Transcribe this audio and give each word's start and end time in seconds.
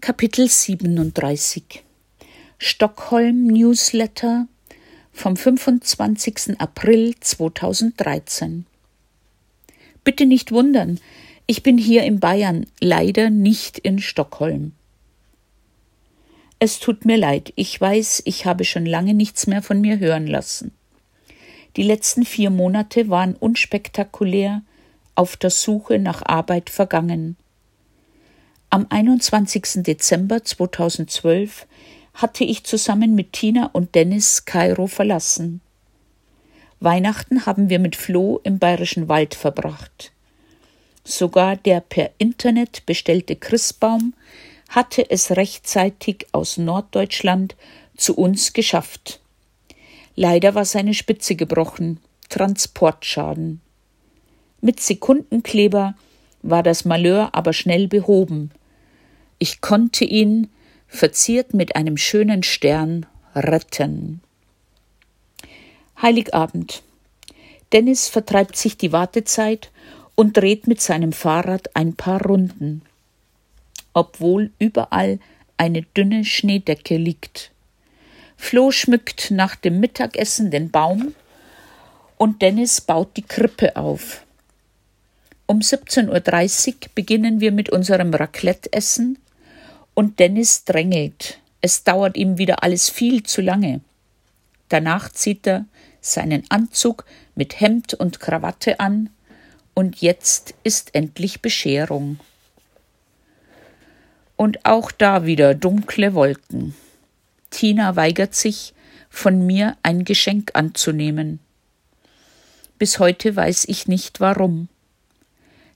Kapitel 0.00 0.48
37 0.48 1.84
Stockholm 2.56 3.48
Newsletter 3.48 4.48
vom 5.12 5.36
25. 5.36 6.58
April 6.58 7.16
2013 7.20 8.64
Bitte 10.02 10.24
nicht 10.24 10.52
wundern, 10.52 10.98
ich 11.46 11.62
bin 11.62 11.76
hier 11.76 12.04
in 12.04 12.18
Bayern, 12.18 12.64
leider 12.80 13.28
nicht 13.28 13.78
in 13.78 13.98
Stockholm. 13.98 14.72
Es 16.58 16.78
tut 16.78 17.04
mir 17.04 17.18
leid, 17.18 17.52
ich 17.56 17.78
weiß, 17.78 18.22
ich 18.24 18.46
habe 18.46 18.64
schon 18.64 18.86
lange 18.86 19.12
nichts 19.12 19.46
mehr 19.46 19.60
von 19.60 19.82
mir 19.82 19.98
hören 19.98 20.26
lassen. 20.26 20.72
Die 21.76 21.82
letzten 21.82 22.24
vier 22.24 22.48
Monate 22.48 23.10
waren 23.10 23.36
unspektakulär 23.36 24.62
auf 25.14 25.36
der 25.36 25.50
Suche 25.50 25.98
nach 25.98 26.22
Arbeit 26.24 26.70
vergangen. 26.70 27.36
Am 28.72 28.86
21. 28.88 29.82
Dezember 29.82 30.44
2012 30.44 31.66
hatte 32.14 32.44
ich 32.44 32.62
zusammen 32.62 33.16
mit 33.16 33.32
Tina 33.32 33.68
und 33.72 33.96
Dennis 33.96 34.44
Kairo 34.44 34.86
verlassen. 34.86 35.60
Weihnachten 36.78 37.46
haben 37.46 37.68
wir 37.68 37.80
mit 37.80 37.96
Flo 37.96 38.38
im 38.44 38.60
bayerischen 38.60 39.08
Wald 39.08 39.34
verbracht. 39.34 40.12
Sogar 41.02 41.56
der 41.56 41.80
per 41.80 42.12
Internet 42.18 42.86
bestellte 42.86 43.34
Christbaum 43.34 44.14
hatte 44.68 45.10
es 45.10 45.32
rechtzeitig 45.32 46.28
aus 46.30 46.56
Norddeutschland 46.56 47.56
zu 47.96 48.16
uns 48.16 48.52
geschafft. 48.52 49.18
Leider 50.14 50.54
war 50.54 50.64
seine 50.64 50.94
Spitze 50.94 51.34
gebrochen, 51.34 51.98
Transportschaden. 52.28 53.62
Mit 54.60 54.78
Sekundenkleber 54.78 55.96
war 56.42 56.62
das 56.62 56.84
Malheur 56.84 57.30
aber 57.32 57.52
schnell 57.52 57.88
behoben. 57.88 58.52
Ich 59.42 59.62
konnte 59.62 60.04
ihn, 60.04 60.50
verziert 60.86 61.54
mit 61.54 61.74
einem 61.74 61.96
schönen 61.96 62.42
Stern, 62.42 63.06
retten. 63.34 64.20
Heiligabend. 66.02 66.82
Dennis 67.72 68.06
vertreibt 68.08 68.54
sich 68.54 68.76
die 68.76 68.92
Wartezeit 68.92 69.70
und 70.14 70.36
dreht 70.36 70.66
mit 70.66 70.82
seinem 70.82 71.12
Fahrrad 71.12 71.74
ein 71.74 71.94
paar 71.94 72.20
Runden, 72.22 72.82
obwohl 73.94 74.50
überall 74.58 75.18
eine 75.56 75.82
dünne 75.96 76.26
Schneedecke 76.26 76.98
liegt. 76.98 77.50
Flo 78.36 78.70
schmückt 78.72 79.30
nach 79.30 79.56
dem 79.56 79.80
Mittagessen 79.80 80.50
den 80.50 80.70
Baum 80.70 81.14
und 82.18 82.42
Dennis 82.42 82.82
baut 82.82 83.16
die 83.16 83.22
Krippe 83.22 83.76
auf. 83.76 84.22
Um 85.46 85.60
17.30 85.60 86.68
Uhr 86.68 86.74
beginnen 86.94 87.40
wir 87.40 87.52
mit 87.52 87.70
unserem 87.70 88.12
Raclette-Essen 88.12 89.16
und 89.94 90.18
Dennis 90.18 90.64
drängelt. 90.64 91.40
Es 91.60 91.84
dauert 91.84 92.16
ihm 92.16 92.38
wieder 92.38 92.62
alles 92.62 92.88
viel 92.88 93.22
zu 93.22 93.40
lange. 93.40 93.80
Danach 94.68 95.10
zieht 95.10 95.46
er 95.46 95.66
seinen 96.00 96.44
Anzug 96.50 97.04
mit 97.34 97.60
Hemd 97.60 97.94
und 97.94 98.20
Krawatte 98.20 98.80
an, 98.80 99.10
und 99.74 100.00
jetzt 100.00 100.54
ist 100.64 100.94
endlich 100.94 101.42
Bescherung. 101.42 102.18
Und 104.36 104.64
auch 104.66 104.90
da 104.90 105.24
wieder 105.24 105.54
dunkle 105.54 106.14
Wolken. 106.14 106.74
Tina 107.50 107.96
weigert 107.96 108.34
sich, 108.34 108.74
von 109.08 109.46
mir 109.46 109.76
ein 109.82 110.04
Geschenk 110.04 110.50
anzunehmen. 110.54 111.40
Bis 112.78 112.98
heute 112.98 113.34
weiß 113.34 113.66
ich 113.66 113.88
nicht 113.88 114.20
warum. 114.20 114.68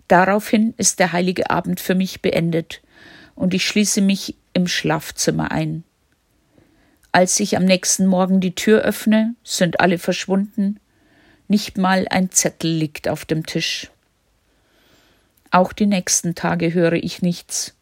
Daraufhin 0.09 0.75
ist 0.77 0.99
der 0.99 1.13
heilige 1.13 1.51
Abend 1.51 1.81
für 1.81 1.95
mich 1.95 2.23
beendet 2.23 2.81
und 3.35 3.55
ich 3.55 3.67
schließe 3.67 4.01
mich 4.01 4.37
im 4.53 4.67
Schlafzimmer 4.67 5.51
ein. 5.51 5.85
Als 7.13 7.39
ich 7.41 7.57
am 7.57 7.65
nächsten 7.65 8.07
Morgen 8.07 8.41
die 8.41 8.55
Tür 8.55 8.83
öffne, 8.83 9.35
sind 9.45 9.81
alle 9.81 9.99
verschwunden, 9.99 10.81
nicht 11.47 11.79
mal 11.79 12.07
ein 12.11 12.31
Zettel 12.31 12.71
liegt 12.71 13.09
auf 13.09 13.25
dem 13.25 13.47
Tisch. 13.47 13.91
Auch 15.51 15.73
die 15.73 15.87
nächsten 15.87 16.35
Tage 16.35 16.75
höre 16.75 16.95
ich 16.95 17.23
nichts. 17.23 17.75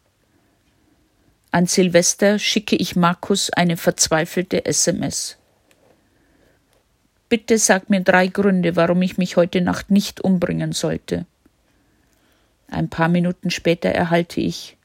An 1.49 1.65
Silvester 1.65 2.39
schicke 2.39 2.75
ich 2.75 2.95
Markus 2.95 3.49
eine 3.51 3.77
verzweifelte 3.77 4.65
SMS. 4.65 5.37
Bitte 7.29 7.57
sag 7.57 7.89
mir 7.89 8.01
drei 8.01 8.27
Gründe, 8.27 8.75
warum 8.75 9.01
ich 9.01 9.17
mich 9.17 9.37
heute 9.37 9.61
Nacht 9.61 9.89
nicht 9.89 10.21
umbringen 10.21 10.71
sollte. 10.73 11.25
Ein 12.67 12.89
paar 12.89 13.07
Minuten 13.07 13.49
später 13.49 13.89
erhalte 13.89 14.41
ich 14.41 14.77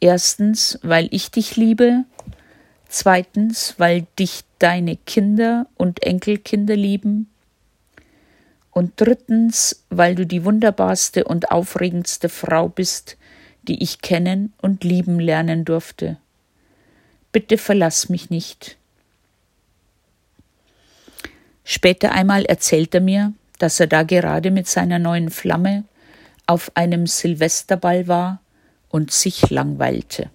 Erstens, 0.00 0.78
weil 0.82 1.08
ich 1.10 1.30
dich 1.30 1.56
liebe. 1.56 2.04
Zweitens, 2.88 3.74
weil 3.76 4.06
dich 4.18 4.42
deine 4.58 4.96
Kinder 4.96 5.66
und 5.76 6.02
Enkelkinder 6.02 6.74
lieben. 6.74 7.30
Und 8.72 8.94
drittens, 8.96 9.84
weil 9.90 10.14
du 10.14 10.26
die 10.26 10.44
wunderbarste 10.44 11.24
und 11.24 11.50
aufregendste 11.50 12.28
Frau 12.28 12.68
bist, 12.68 13.16
die 13.62 13.82
ich 13.82 14.00
kennen 14.00 14.52
und 14.60 14.84
lieben 14.84 15.20
lernen 15.20 15.64
durfte. 15.64 16.16
Bitte 17.30 17.58
verlass 17.58 18.08
mich 18.08 18.30
nicht. 18.30 18.78
Später 21.62 22.12
einmal 22.12 22.44
erzählt 22.46 22.94
er 22.94 23.00
mir, 23.00 23.32
dass 23.58 23.78
er 23.78 23.86
da 23.86 24.02
gerade 24.02 24.50
mit 24.50 24.66
seiner 24.66 24.98
neuen 24.98 25.30
Flamme 25.30 25.84
auf 26.46 26.72
einem 26.74 27.06
Silvesterball 27.06 28.08
war 28.08 28.39
und 28.90 29.10
sich 29.10 29.50
langweilte. 29.50 30.30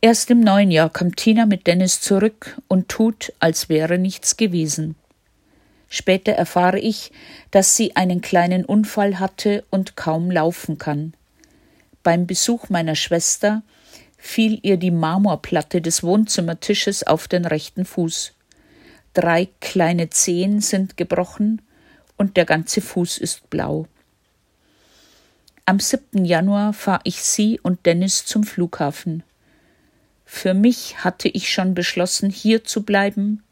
Erst 0.00 0.30
im 0.30 0.40
neuen 0.40 0.70
Jahr 0.70 0.90
kommt 0.90 1.18
Tina 1.18 1.46
mit 1.46 1.66
Dennis 1.66 2.00
zurück 2.00 2.60
und 2.66 2.88
tut, 2.88 3.32
als 3.38 3.68
wäre 3.68 3.98
nichts 3.98 4.36
gewesen. 4.36 4.96
Später 5.88 6.32
erfahre 6.32 6.80
ich, 6.80 7.12
dass 7.50 7.76
sie 7.76 7.94
einen 7.96 8.20
kleinen 8.20 8.64
Unfall 8.64 9.20
hatte 9.20 9.64
und 9.70 9.94
kaum 9.94 10.30
laufen 10.30 10.78
kann. 10.78 11.14
Beim 12.02 12.26
Besuch 12.26 12.68
meiner 12.68 12.96
Schwester 12.96 13.62
fiel 14.16 14.58
ihr 14.62 14.76
die 14.76 14.90
Marmorplatte 14.90 15.80
des 15.80 16.02
Wohnzimmertisches 16.02 17.06
auf 17.06 17.28
den 17.28 17.44
rechten 17.44 17.84
Fuß. 17.84 18.32
Drei 19.14 19.48
kleine 19.60 20.10
Zehen 20.10 20.60
sind 20.60 20.96
gebrochen 20.96 21.60
und 22.16 22.36
der 22.36 22.44
ganze 22.44 22.80
Fuß 22.80 23.18
ist 23.18 23.50
blau. 23.50 23.86
Am 25.64 25.78
7. 25.78 26.24
Januar 26.24 26.72
fahre 26.72 27.02
ich 27.04 27.22
sie 27.22 27.60
und 27.60 27.86
Dennis 27.86 28.26
zum 28.26 28.42
Flughafen. 28.42 29.22
Für 30.24 30.54
mich 30.54 31.04
hatte 31.04 31.28
ich 31.28 31.52
schon 31.52 31.74
beschlossen, 31.74 32.30
hier 32.30 32.64
zu 32.64 32.82
bleiben, 32.82 33.44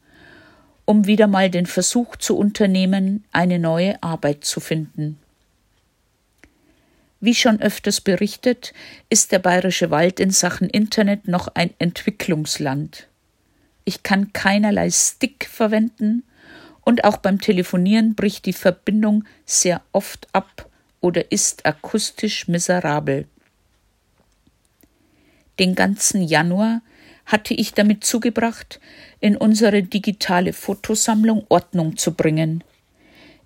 um 0.85 1.07
wieder 1.07 1.29
mal 1.29 1.51
den 1.51 1.67
Versuch 1.67 2.17
zu 2.17 2.37
unternehmen, 2.37 3.23
eine 3.31 3.61
neue 3.61 4.03
Arbeit 4.03 4.45
zu 4.45 4.59
finden. 4.59 5.21
Wie 7.21 7.35
schon 7.35 7.61
öfters 7.61 8.01
berichtet, 8.01 8.73
ist 9.09 9.31
der 9.31 9.39
bayerische 9.39 9.93
Wald 9.93 10.19
in 10.19 10.31
Sachen 10.31 10.69
Internet 10.69 11.29
noch 11.29 11.47
ein 11.55 11.71
Entwicklungsland. 11.79 13.07
Ich 13.85 14.03
kann 14.03 14.33
keinerlei 14.33 14.91
Stick 14.91 15.47
verwenden 15.47 16.25
und 16.81 17.05
auch 17.05 17.19
beim 17.19 17.41
Telefonieren 17.41 18.17
bricht 18.17 18.47
die 18.47 18.53
Verbindung 18.53 19.25
sehr 19.47 19.83
oft 19.93 20.27
ab 20.33 20.70
oder 21.01 21.31
ist 21.33 21.67
akustisch 21.67 22.49
miserabel. 22.49 23.27
Den 25.59 25.75
ganzen 25.75 26.23
Januar 26.23 26.83
hatte 27.27 27.55
ich 27.55 27.75
damit 27.75 28.05
zugebracht, 28.05 28.81
in 29.21 29.37
unsere 29.37 29.83
digitale 29.83 30.53
Fotosammlung 30.53 31.45
Ordnung 31.49 31.97
zu 31.97 32.15
bringen. 32.15 32.65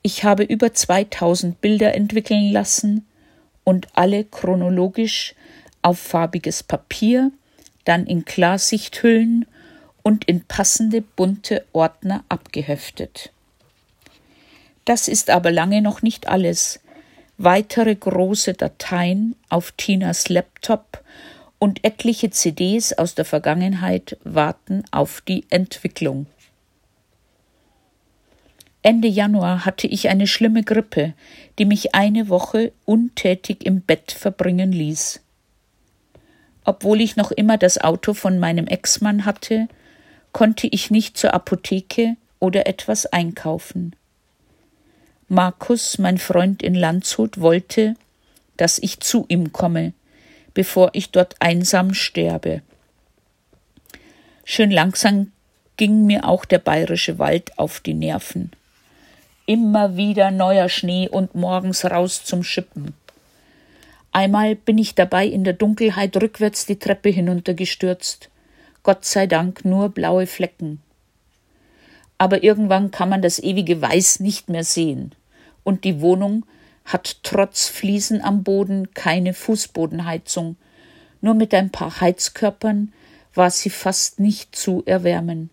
Ich 0.03 0.25
habe 0.25 0.44
über 0.44 0.72
2000 0.72 1.60
Bilder 1.60 1.94
entwickeln 1.94 2.53
lassen 2.53 3.06
und 3.65 3.88
alle 3.94 4.24
chronologisch 4.24 5.34
auf 5.83 5.98
farbiges 5.98 6.62
Papier, 6.62 7.30
dann 7.84 8.06
in 8.06 8.24
Klarsichthüllen 8.24 9.47
und 10.03 10.24
in 10.27 10.45
passende 10.45 11.01
bunte 11.03 11.65
Ordner 11.72 12.24
abgeheftet. 12.28 13.33
Das 14.84 15.09
ist 15.09 15.30
aber 15.30 15.51
lange 15.51 15.83
noch 15.83 16.03
nicht 16.03 16.28
alles. 16.28 16.80
Weitere 17.36 17.97
große 17.97 18.54
Dateien 18.54 19.34
auf 19.48 19.72
Tinas 19.72 20.28
Laptop 20.28 21.03
und 21.59 21.83
etliche 21.83 22.31
CDs 22.31 22.92
aus 22.92 23.16
der 23.16 23.25
Vergangenheit 23.25 24.16
warten 24.22 24.84
auf 24.92 25.21
die 25.21 25.45
Entwicklung. 25.51 26.27
Ende 28.83 29.09
Januar 29.09 29.65
hatte 29.65 29.86
ich 29.86 30.10
eine 30.10 30.27
schlimme 30.27 30.63
Grippe, 30.63 31.15
die 31.59 31.65
mich 31.65 31.95
eine 31.95 32.28
Woche 32.28 32.72
untätig 32.84 33.65
im 33.65 33.80
Bett 33.80 34.13
verbringen 34.13 34.71
ließ. 34.71 35.21
Obwohl 36.65 37.01
ich 37.01 37.16
noch 37.16 37.33
immer 37.33 37.59
das 37.59 37.78
Auto 37.80 38.15
von 38.15 38.39
meinem 38.39 38.66
Ex-Mann 38.66 39.25
hatte, 39.25 39.69
konnte 40.33 40.66
ich 40.66 40.91
nicht 40.91 41.16
zur 41.16 41.34
Apotheke 41.34 42.16
oder 42.39 42.66
etwas 42.66 43.07
einkaufen. 43.07 43.97
Markus, 45.28 45.98
mein 45.98 46.18
Freund 46.18 46.62
in 46.62 46.74
Landshut, 46.74 47.41
wollte, 47.41 47.94
dass 48.56 48.78
ich 48.78 49.00
zu 49.00 49.24
ihm 49.28 49.53
komme, 49.53 49.92
bevor 50.53 50.91
ich 50.92 51.10
dort 51.10 51.36
einsam 51.41 51.94
sterbe. 51.94 52.62
Schön 54.44 54.71
langsam 54.71 55.32
ging 55.76 56.06
mir 56.06 56.28
auch 56.28 56.44
der 56.44 56.59
bayerische 56.59 57.18
Wald 57.18 57.59
auf 57.59 57.80
die 57.80 57.94
Nerven. 57.94 58.53
Immer 59.47 59.97
wieder 59.97 60.30
neuer 60.30 60.68
Schnee 60.68 61.09
und 61.09 61.34
morgens 61.34 61.84
raus 61.84 62.24
zum 62.24 62.42
Schippen. 62.42 62.94
Einmal 64.12 64.54
bin 64.54 64.78
ich 64.78 64.94
dabei 64.94 65.27
in 65.27 65.42
der 65.42 65.54
Dunkelheit 65.54 66.16
rückwärts 66.16 66.66
die 66.66 66.78
Treppe 66.78 67.09
hinuntergestürzt. 67.09 68.30
Gott 68.82 69.04
sei 69.04 69.27
Dank 69.27 69.65
nur 69.65 69.88
blaue 69.88 70.27
Flecken. 70.27 70.80
Aber 72.19 72.43
irgendwann 72.43 72.91
kann 72.91 73.09
man 73.09 73.22
das 73.22 73.39
ewige 73.39 73.81
Weiß 73.83 74.21
nicht 74.21 74.49
mehr 74.49 74.65
sehen. 74.65 75.13
Und 75.65 75.84
die 75.84 76.01
Wohnung 76.01 76.47
hat 76.84 77.19
trotz 77.22 77.66
Fliesen 77.66 78.22
am 78.22 78.45
Boden 78.45 78.93
keine 78.95 79.34
Fußbodenheizung. 79.34 80.57
Nur 81.21 81.34
mit 81.34 81.55
ein 81.55 81.71
paar 81.71 82.01
Heizkörpern 82.01 82.93
war 83.34 83.51
sie 83.51 83.71
fast 83.71 84.21
nicht 84.21 84.55
zu 84.55 84.83
erwärmen. 84.87 85.51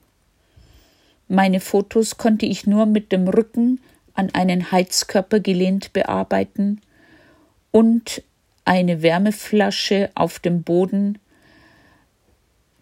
Meine 1.28 1.62
Fotos 1.62 2.18
konnte 2.18 2.46
ich 2.46 2.68
nur 2.68 2.86
mit 2.86 3.12
dem 3.12 3.28
Rücken 3.28 3.80
an 4.13 4.30
einen 4.34 4.72
Heizkörper 4.72 5.40
gelehnt 5.40 5.94
bearbeiten 5.94 6.81
und 7.72 8.22
eine 8.66 9.02
Wärmeflasche 9.02 10.10
auf 10.13 10.40
dem 10.40 10.63
Boden, 10.63 11.18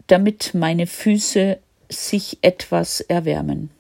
damit 0.08 0.56
meine 0.56 0.88
Füße 0.88 1.60
sich 1.90 2.38
etwas 2.42 3.02
erwärmen. 3.02 3.72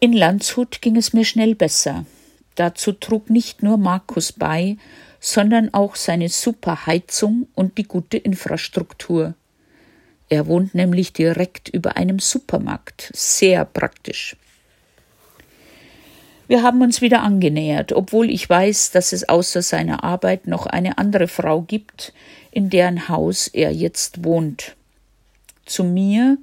In 0.00 0.12
Landshut 0.12 0.80
ging 0.80 0.96
es 0.96 1.12
mir 1.12 1.24
schnell 1.24 1.54
besser. 1.54 2.06
Dazu 2.54 2.92
trug 2.92 3.30
nicht 3.30 3.62
nur 3.62 3.76
Markus 3.76 4.32
bei, 4.32 4.76
sondern 5.20 5.72
auch 5.72 5.94
seine 5.94 6.28
super 6.28 6.86
Heizung 6.86 7.46
und 7.54 7.78
die 7.78 7.84
gute 7.84 8.18
Infrastruktur. 8.18 9.34
Er 10.28 10.46
wohnt 10.46 10.74
nämlich 10.74 11.12
direkt 11.12 11.68
über 11.68 11.96
einem 11.96 12.18
Supermarkt. 12.18 13.10
Sehr 13.14 13.64
praktisch. 13.64 14.36
Wir 16.52 16.62
haben 16.62 16.82
uns 16.82 17.00
wieder 17.00 17.22
angenähert, 17.22 17.94
obwohl 17.94 18.28
ich 18.28 18.46
weiß, 18.46 18.90
dass 18.90 19.14
es 19.14 19.26
außer 19.26 19.62
seiner 19.62 20.04
Arbeit 20.04 20.46
noch 20.46 20.66
eine 20.66 20.98
andere 20.98 21.26
Frau 21.26 21.62
gibt, 21.62 22.12
in 22.50 22.68
deren 22.68 23.08
Haus 23.08 23.48
er 23.48 23.72
jetzt 23.72 24.22
wohnt. 24.22 24.76
Zu 25.64 25.82
mir 25.82 26.36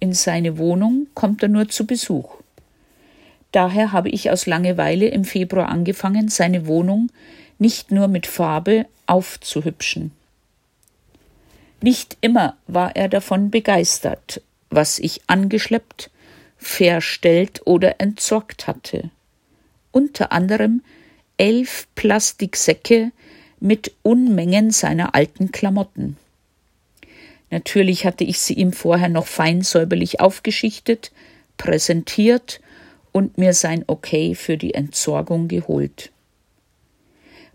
in 0.00 0.14
seine 0.14 0.56
Wohnung 0.56 1.08
kommt 1.12 1.42
er 1.42 1.50
nur 1.50 1.68
zu 1.68 1.86
Besuch. 1.86 2.36
Daher 3.52 3.92
habe 3.92 4.08
ich 4.08 4.30
aus 4.30 4.46
Langeweile 4.46 5.08
im 5.08 5.26
Februar 5.26 5.68
angefangen, 5.68 6.28
seine 6.28 6.66
Wohnung 6.66 7.10
nicht 7.58 7.90
nur 7.90 8.08
mit 8.08 8.26
Farbe 8.26 8.86
aufzuhübschen. 9.04 10.12
Nicht 11.82 12.16
immer 12.22 12.56
war 12.66 12.96
er 12.96 13.10
davon 13.10 13.50
begeistert, 13.50 14.40
was 14.70 14.98
ich 14.98 15.20
angeschleppt, 15.26 16.10
verstellt 16.56 17.60
oder 17.66 18.00
entsorgt 18.00 18.66
hatte 18.66 19.10
unter 19.94 20.32
anderem 20.32 20.82
elf 21.36 21.86
Plastiksäcke 21.94 23.12
mit 23.60 23.92
Unmengen 24.02 24.70
seiner 24.70 25.14
alten 25.14 25.52
Klamotten. 25.52 26.16
Natürlich 27.50 28.04
hatte 28.04 28.24
ich 28.24 28.40
sie 28.40 28.54
ihm 28.54 28.72
vorher 28.72 29.08
noch 29.08 29.26
fein 29.26 29.62
säuberlich 29.62 30.20
aufgeschichtet, 30.20 31.12
präsentiert 31.56 32.60
und 33.12 33.38
mir 33.38 33.54
sein 33.54 33.84
Okay 33.86 34.34
für 34.34 34.56
die 34.56 34.74
Entsorgung 34.74 35.46
geholt. 35.46 36.10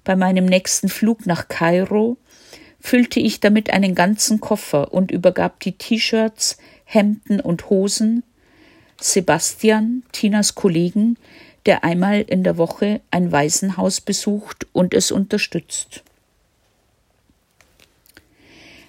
Bei 0.06 0.15
meinem 0.15 0.45
nächsten 0.45 0.88
Flug 0.88 1.25
nach 1.25 1.50
Kairo 1.50 2.18
füllte 2.80 3.19
ich 3.19 3.41
damit 3.41 3.71
einen 3.71 3.94
ganzen 3.94 4.39
Koffer 4.39 4.94
und 4.94 5.12
übergab 5.12 5.59
die 5.59 5.74
T-Shirts, 5.74 6.57
Hemden 6.86 7.41
und 7.41 7.69
Hosen 7.69 8.24
Sebastian, 9.01 10.03
Tinas 10.12 10.56
Kollegen, 10.56 11.18
der 11.65 11.83
einmal 11.83 12.21
in 12.21 12.44
der 12.44 12.57
Woche 12.57 13.01
ein 13.11 13.31
Waisenhaus 13.31 14.01
besucht 14.01 14.67
und 14.73 14.94
es 14.94 15.11
unterstützt. 15.11 16.03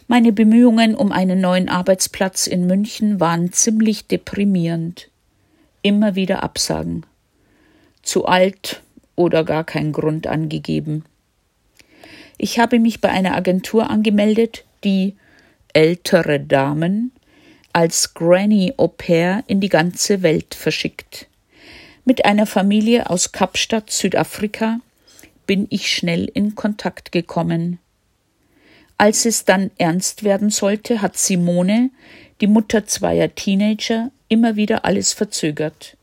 Meine 0.08 0.32
Bemühungen 0.32 0.96
um 0.96 1.12
einen 1.12 1.40
neuen 1.40 1.68
Arbeitsplatz 1.68 2.48
in 2.48 2.66
München 2.66 3.20
waren 3.20 3.52
ziemlich 3.52 4.08
deprimierend. 4.08 5.08
Immer 5.82 6.16
wieder 6.16 6.42
Absagen. 6.42 7.06
Zu 8.02 8.26
alt 8.26 8.82
oder 9.14 9.44
gar 9.44 9.62
kein 9.62 9.92
Grund 9.92 10.26
angegeben. 10.26 11.04
Ich 12.38 12.58
habe 12.58 12.80
mich 12.80 13.00
bei 13.00 13.10
einer 13.10 13.36
Agentur 13.36 13.88
angemeldet, 13.88 14.64
die 14.82 15.14
ältere 15.72 16.40
Damen 16.40 17.12
als 17.72 18.14
Granny 18.14 18.74
Au 18.78 18.88
pair 18.88 19.44
in 19.46 19.60
die 19.60 19.68
ganze 19.68 20.22
Welt 20.22 20.54
verschickt. 20.54 21.28
Mit 22.10 22.24
einer 22.24 22.46
Familie 22.46 23.08
aus 23.08 23.30
Kapstadt, 23.30 23.88
Südafrika, 23.88 24.80
bin 25.46 25.68
ich 25.70 25.94
schnell 25.94 26.24
in 26.24 26.56
Kontakt 26.56 27.12
gekommen. 27.12 27.78
Als 28.98 29.26
es 29.26 29.44
dann 29.44 29.70
ernst 29.78 30.24
werden 30.24 30.50
sollte, 30.50 31.02
hat 31.02 31.16
Simone, 31.16 31.90
die 32.40 32.48
Mutter 32.48 32.84
zweier 32.84 33.32
Teenager, 33.32 34.10
immer 34.26 34.56
wieder 34.56 34.84
alles 34.84 35.12
verzögert. 35.12 35.96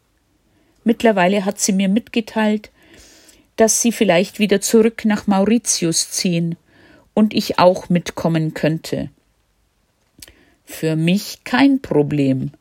Mittlerweile 0.85 1.43
hat 1.43 1.59
sie 1.59 1.73
mir 1.73 1.89
mitgeteilt, 1.89 2.71
dass 3.57 3.81
sie 3.81 3.91
vielleicht 3.91 4.39
wieder 4.39 4.61
zurück 4.61 5.03
nach 5.03 5.27
Mauritius 5.27 6.09
ziehen 6.09 6.55
und 7.15 7.33
ich 7.33 7.59
auch 7.59 7.89
mitkommen 7.89 8.53
könnte. 8.53 9.09
Für 10.63 10.95
mich 10.95 11.43
kein 11.43 11.81
Problem. 11.81 12.51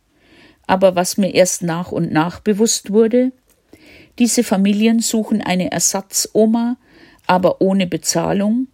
Aber 0.67 0.97
was 0.97 1.17
mir 1.17 1.35
erst 1.35 1.63
nach 1.63 1.93
und 1.93 2.13
nach 2.13 2.41
bewusst 2.41 2.93
wurde, 2.93 3.33
diese 4.19 4.43
Familien 4.43 5.01
suchen 5.01 5.43
eine 5.43 5.71
Ersatzoma, 5.71 6.77
aber 7.27 7.61
ohne 7.61 7.87
Bezahlung. 7.87 8.69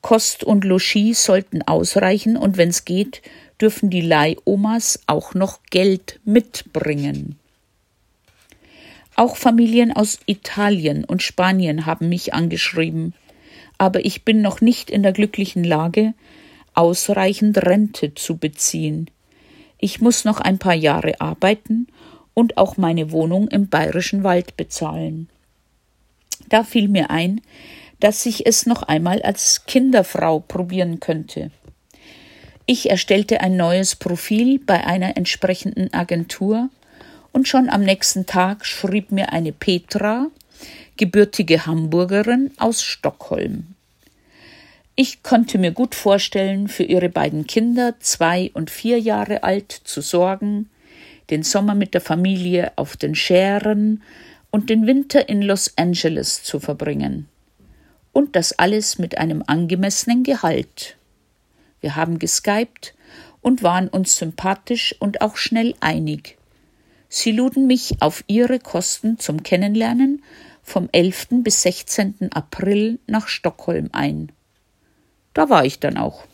Kost 0.00 0.44
und 0.44 0.64
Logis 0.64 1.24
sollten 1.24 1.62
ausreichen 1.62 2.36
und 2.36 2.56
wenn's 2.56 2.84
geht, 2.84 3.22
dürfen 3.60 3.90
die 3.90 4.00
Leihomas 4.00 5.00
auch 5.06 5.34
noch 5.34 5.60
Geld 5.70 6.20
mitbringen. 6.24 7.38
Auch 9.16 9.36
Familien 9.36 9.92
aus 9.92 10.20
Italien 10.26 11.04
und 11.04 11.22
Spanien 11.22 11.86
haben 11.86 12.08
mich 12.08 12.34
angeschrieben, 12.34 13.14
aber 13.76 14.04
ich 14.04 14.24
bin 14.24 14.42
noch 14.42 14.60
nicht 14.60 14.90
in 14.90 15.02
der 15.02 15.12
glücklichen 15.12 15.64
Lage, 15.64 16.14
ausreichend 16.74 17.58
Rente 17.58 18.14
zu 18.14 18.36
beziehen. 18.36 19.10
Ich 19.78 20.00
muss 20.00 20.24
noch 20.24 20.40
ein 20.40 20.58
paar 20.58 20.74
Jahre 20.74 21.20
arbeiten 21.20 21.86
und 22.34 22.56
auch 22.56 22.76
meine 22.76 23.12
Wohnung 23.12 23.48
im 23.48 23.68
bayerischen 23.68 24.24
Wald 24.24 24.56
bezahlen. 24.56 25.28
Da 26.48 26.64
fiel 26.64 26.88
mir 26.88 27.10
ein, 27.10 27.40
dass 28.00 28.26
ich 28.26 28.46
es 28.46 28.66
noch 28.66 28.82
einmal 28.82 29.22
als 29.22 29.66
Kinderfrau 29.66 30.40
probieren 30.40 31.00
könnte. 31.00 31.50
Ich 32.66 32.90
erstellte 32.90 33.40
ein 33.40 33.56
neues 33.56 33.96
Profil 33.96 34.58
bei 34.58 34.86
einer 34.86 35.16
entsprechenden 35.16 35.92
Agentur 35.94 36.68
und 37.32 37.48
schon 37.48 37.70
am 37.70 37.82
nächsten 37.82 38.26
Tag 38.26 38.66
schrieb 38.66 39.10
mir 39.10 39.32
eine 39.32 39.52
Petra, 39.52 40.26
gebürtige 40.96 41.66
Hamburgerin 41.66 42.50
aus 42.58 42.82
Stockholm. 42.82 43.74
Ich 45.00 45.22
konnte 45.22 45.58
mir 45.58 45.70
gut 45.70 45.94
vorstellen, 45.94 46.66
für 46.66 46.82
ihre 46.82 47.08
beiden 47.08 47.46
Kinder, 47.46 47.94
zwei 48.00 48.50
und 48.54 48.68
vier 48.68 48.98
Jahre 48.98 49.44
alt, 49.44 49.70
zu 49.70 50.00
sorgen, 50.00 50.70
den 51.30 51.44
Sommer 51.44 51.76
mit 51.76 51.94
der 51.94 52.00
Familie 52.00 52.72
auf 52.74 52.96
den 52.96 53.14
Schären 53.14 54.02
und 54.50 54.70
den 54.70 54.88
Winter 54.88 55.28
in 55.28 55.40
Los 55.40 55.72
Angeles 55.76 56.42
zu 56.42 56.58
verbringen. 56.58 57.28
Und 58.12 58.34
das 58.34 58.58
alles 58.58 58.98
mit 58.98 59.18
einem 59.18 59.44
angemessenen 59.46 60.24
Gehalt. 60.24 60.96
Wir 61.80 61.94
haben 61.94 62.18
geskypt 62.18 62.92
und 63.40 63.62
waren 63.62 63.86
uns 63.86 64.16
sympathisch 64.16 64.96
und 64.98 65.20
auch 65.20 65.36
schnell 65.36 65.76
einig. 65.78 66.38
Sie 67.08 67.30
luden 67.30 67.68
mich 67.68 68.02
auf 68.02 68.24
ihre 68.26 68.58
Kosten 68.58 69.20
zum 69.20 69.44
Kennenlernen 69.44 70.24
vom 70.64 70.88
11. 70.90 71.44
bis 71.44 71.62
16. 71.62 72.32
April 72.32 72.98
nach 73.06 73.28
Stockholm 73.28 73.90
ein. 73.92 74.32
Da 75.38 75.48
war 75.48 75.64
ich 75.64 75.78
dann 75.78 75.98
auch. 75.98 76.24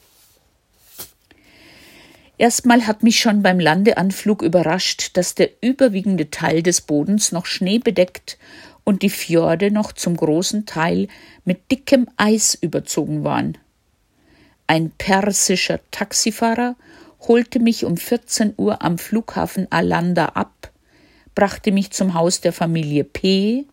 Erstmal 2.38 2.87
hat 2.87 3.02
mich 3.02 3.20
schon 3.20 3.42
beim 3.42 3.61
Landeanflug 3.61 4.40
überrascht, 4.40 5.11
dass 5.18 5.34
der 5.34 5.50
überwiegende 5.61 6.30
Teil 6.30 6.62
des 6.62 6.80
Bodens 6.80 7.30
noch 7.30 7.44
schneebedeckt 7.44 8.38
und 8.82 9.02
die 9.02 9.11
Fjorde 9.11 9.70
noch 9.70 9.92
zum 9.92 10.16
großen 10.16 10.64
Teil 10.64 11.08
mit 11.44 11.70
dickem 11.70 12.08
Eis 12.16 12.54
überzogen 12.54 13.25
waren. 13.25 13.58
Ein 14.68 14.90
persischer 14.96 15.80
Taxifahrer 15.90 16.75
holte 17.28 17.61
mich 17.61 17.84
um 17.84 17.99
14 17.99 18.54
Uhr 18.56 18.80
am 18.80 18.96
Flughafen 18.96 19.70
Alanda 19.70 20.28
ab, 20.28 20.70
brachte 21.34 21.73
mich 21.73 21.90
zum 21.90 22.14
Haus 22.14 22.40
der 22.40 22.54
Familie 22.54 23.04
P., 23.04 23.66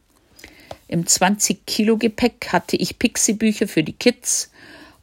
Im 0.89 1.07
20 1.07 1.65
Kilo 1.65 1.95
Gepäck 1.95 2.49
hatte 2.51 2.75
ich 2.75 2.99
Pixie-Bücher 2.99 3.69
für 3.69 3.81
die 3.81 3.93
Kids 3.93 4.51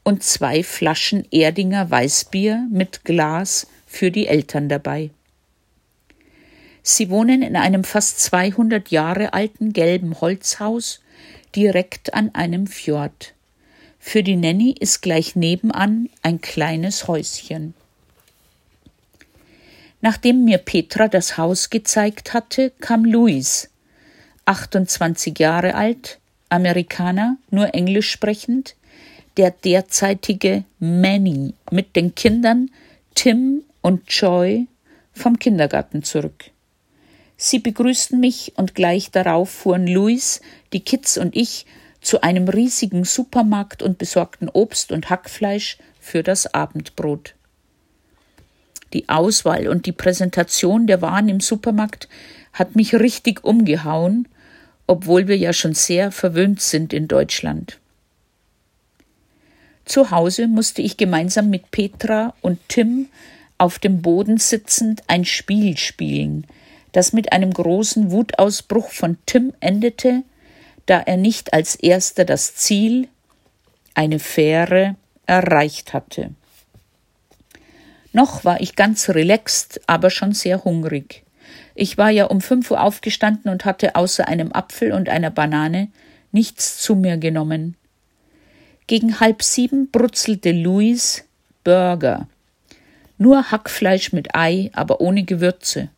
und 0.08 0.22
zwei 0.22 0.62
Flaschen 0.62 1.26
Erdinger 1.30 1.90
Weißbier 1.90 2.66
mit 2.70 3.04
Glas 3.04 3.66
für 3.86 4.10
die 4.10 4.26
Eltern 4.26 4.70
dabei. 4.70 5.10
Sie 6.82 7.10
wohnen 7.10 7.42
in 7.42 7.56
einem 7.56 7.84
fast 7.84 8.18
200 8.20 8.90
Jahre 8.90 9.34
alten 9.34 9.74
gelben 9.74 10.18
Holzhaus 10.22 11.02
direkt 11.54 12.14
an 12.14 12.34
einem 12.34 12.66
Fjord. 12.66 13.34
Für 13.98 14.22
die 14.22 14.36
Nanny 14.36 14.74
ist 14.80 15.02
gleich 15.02 15.36
nebenan 15.36 16.08
ein 16.22 16.40
kleines 16.40 17.06
Häuschen. 17.06 17.74
Nachdem 20.00 20.46
mir 20.46 20.56
Petra 20.56 21.08
das 21.08 21.36
Haus 21.36 21.68
gezeigt 21.68 22.32
hatte, 22.32 22.72
kam 22.80 23.04
Luis, 23.04 23.68
28 24.46 25.38
Jahre 25.38 25.74
alt, 25.74 26.18
Amerikaner, 26.48 27.36
nur 27.50 27.74
Englisch 27.74 28.10
sprechend, 28.10 28.74
der 29.38 29.50
derzeitige 29.50 30.64
Manny 30.78 31.54
mit 31.70 31.96
den 31.96 32.14
Kindern 32.14 32.70
Tim 33.14 33.62
und 33.80 34.12
Joy 34.12 34.66
vom 35.14 35.38
Kindergarten 35.38 36.02
zurück. 36.02 36.50
Sie 37.36 37.58
begrüßten 37.58 38.20
mich 38.20 38.52
und 38.56 38.74
gleich 38.74 39.10
darauf 39.10 39.48
fuhren 39.48 39.86
Luis, 39.86 40.40
die 40.72 40.80
Kids 40.80 41.16
und 41.16 41.34
ich 41.34 41.64
zu 42.00 42.20
einem 42.20 42.48
riesigen 42.48 43.04
Supermarkt 43.04 43.82
und 43.82 43.96
besorgten 43.96 44.48
Obst 44.48 44.92
und 44.92 45.08
Hackfleisch 45.08 45.78
für 45.98 46.22
das 46.22 46.52
Abendbrot. 46.52 47.34
Die 48.92 49.08
Auswahl 49.08 49.68
und 49.68 49.86
die 49.86 49.92
Präsentation 49.92 50.86
der 50.86 51.00
Waren 51.00 51.28
im 51.28 51.40
Supermarkt 51.40 52.08
hat 52.52 52.76
mich 52.76 52.94
richtig 52.94 53.44
umgehauen 53.44 54.28
obwohl 54.88 55.28
wir 55.28 55.36
ja 55.36 55.52
schon 55.52 55.74
sehr 55.74 56.10
verwöhnt 56.10 56.60
sind 56.60 56.92
in 56.92 57.06
Deutschland. 57.06 57.78
Zu 59.88 60.10
Hause 60.10 60.48
musste 60.48 60.82
ich 60.82 60.98
gemeinsam 60.98 61.48
mit 61.48 61.70
Petra 61.70 62.34
und 62.42 62.60
Tim 62.68 63.08
auf 63.56 63.78
dem 63.78 64.02
Boden 64.02 64.36
sitzend 64.36 65.02
ein 65.06 65.24
Spiel 65.24 65.78
spielen, 65.78 66.46
das 66.92 67.14
mit 67.14 67.32
einem 67.32 67.50
großen 67.50 68.10
Wutausbruch 68.10 68.90
von 68.90 69.16
Tim 69.24 69.54
endete, 69.60 70.24
da 70.84 71.00
er 71.00 71.16
nicht 71.16 71.54
als 71.54 71.74
erster 71.74 72.26
das 72.26 72.54
Ziel, 72.54 73.08
eine 73.94 74.18
Fähre, 74.18 74.96
erreicht 75.24 75.94
hatte. 75.94 76.34
Noch 78.12 78.44
war 78.44 78.60
ich 78.60 78.76
ganz 78.76 79.08
relaxed, 79.08 79.80
aber 79.86 80.10
schon 80.10 80.32
sehr 80.32 80.64
hungrig. 80.64 81.24
Ich 81.74 81.96
war 81.96 82.10
ja 82.10 82.26
um 82.26 82.42
fünf 82.42 82.70
Uhr 82.70 82.82
aufgestanden 82.82 83.50
und 83.50 83.64
hatte 83.64 83.94
außer 83.94 84.28
einem 84.28 84.52
Apfel 84.52 84.92
und 84.92 85.08
einer 85.08 85.30
Banane 85.30 85.88
nichts 86.30 86.76
zu 86.82 86.94
mir 86.94 87.16
genommen. 87.16 87.77
Gegen 88.88 89.20
halb 89.20 89.42
sieben 89.42 89.90
brutzelte 89.90 90.50
Louis 90.50 91.22
Burger. 91.62 92.26
Nur 93.18 93.50
Hackfleisch 93.50 94.14
mit 94.14 94.34
Ei, 94.34 94.70
aber 94.72 95.02
ohne 95.02 95.24
Gewürze. 95.24 95.90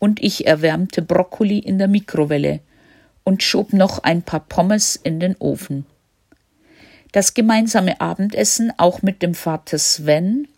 Und 0.00 0.20
ich 0.20 0.44
erwärmte 0.44 1.02
Brokkoli 1.02 1.60
in 1.60 1.78
der 1.78 1.86
Mikrowelle 1.86 2.58
und 3.22 3.44
schob 3.44 3.72
noch 3.72 4.00
ein 4.00 4.22
paar 4.22 4.40
Pommes 4.40 4.96
in 4.96 5.20
den 5.20 5.36
Ofen. 5.38 5.86
Das 7.12 7.34
gemeinsame 7.34 8.00
Abendessen 8.00 8.72
auch 8.76 9.02
mit 9.02 9.22
dem 9.22 9.34
Vater 9.34 9.78
Sven, 9.78 10.48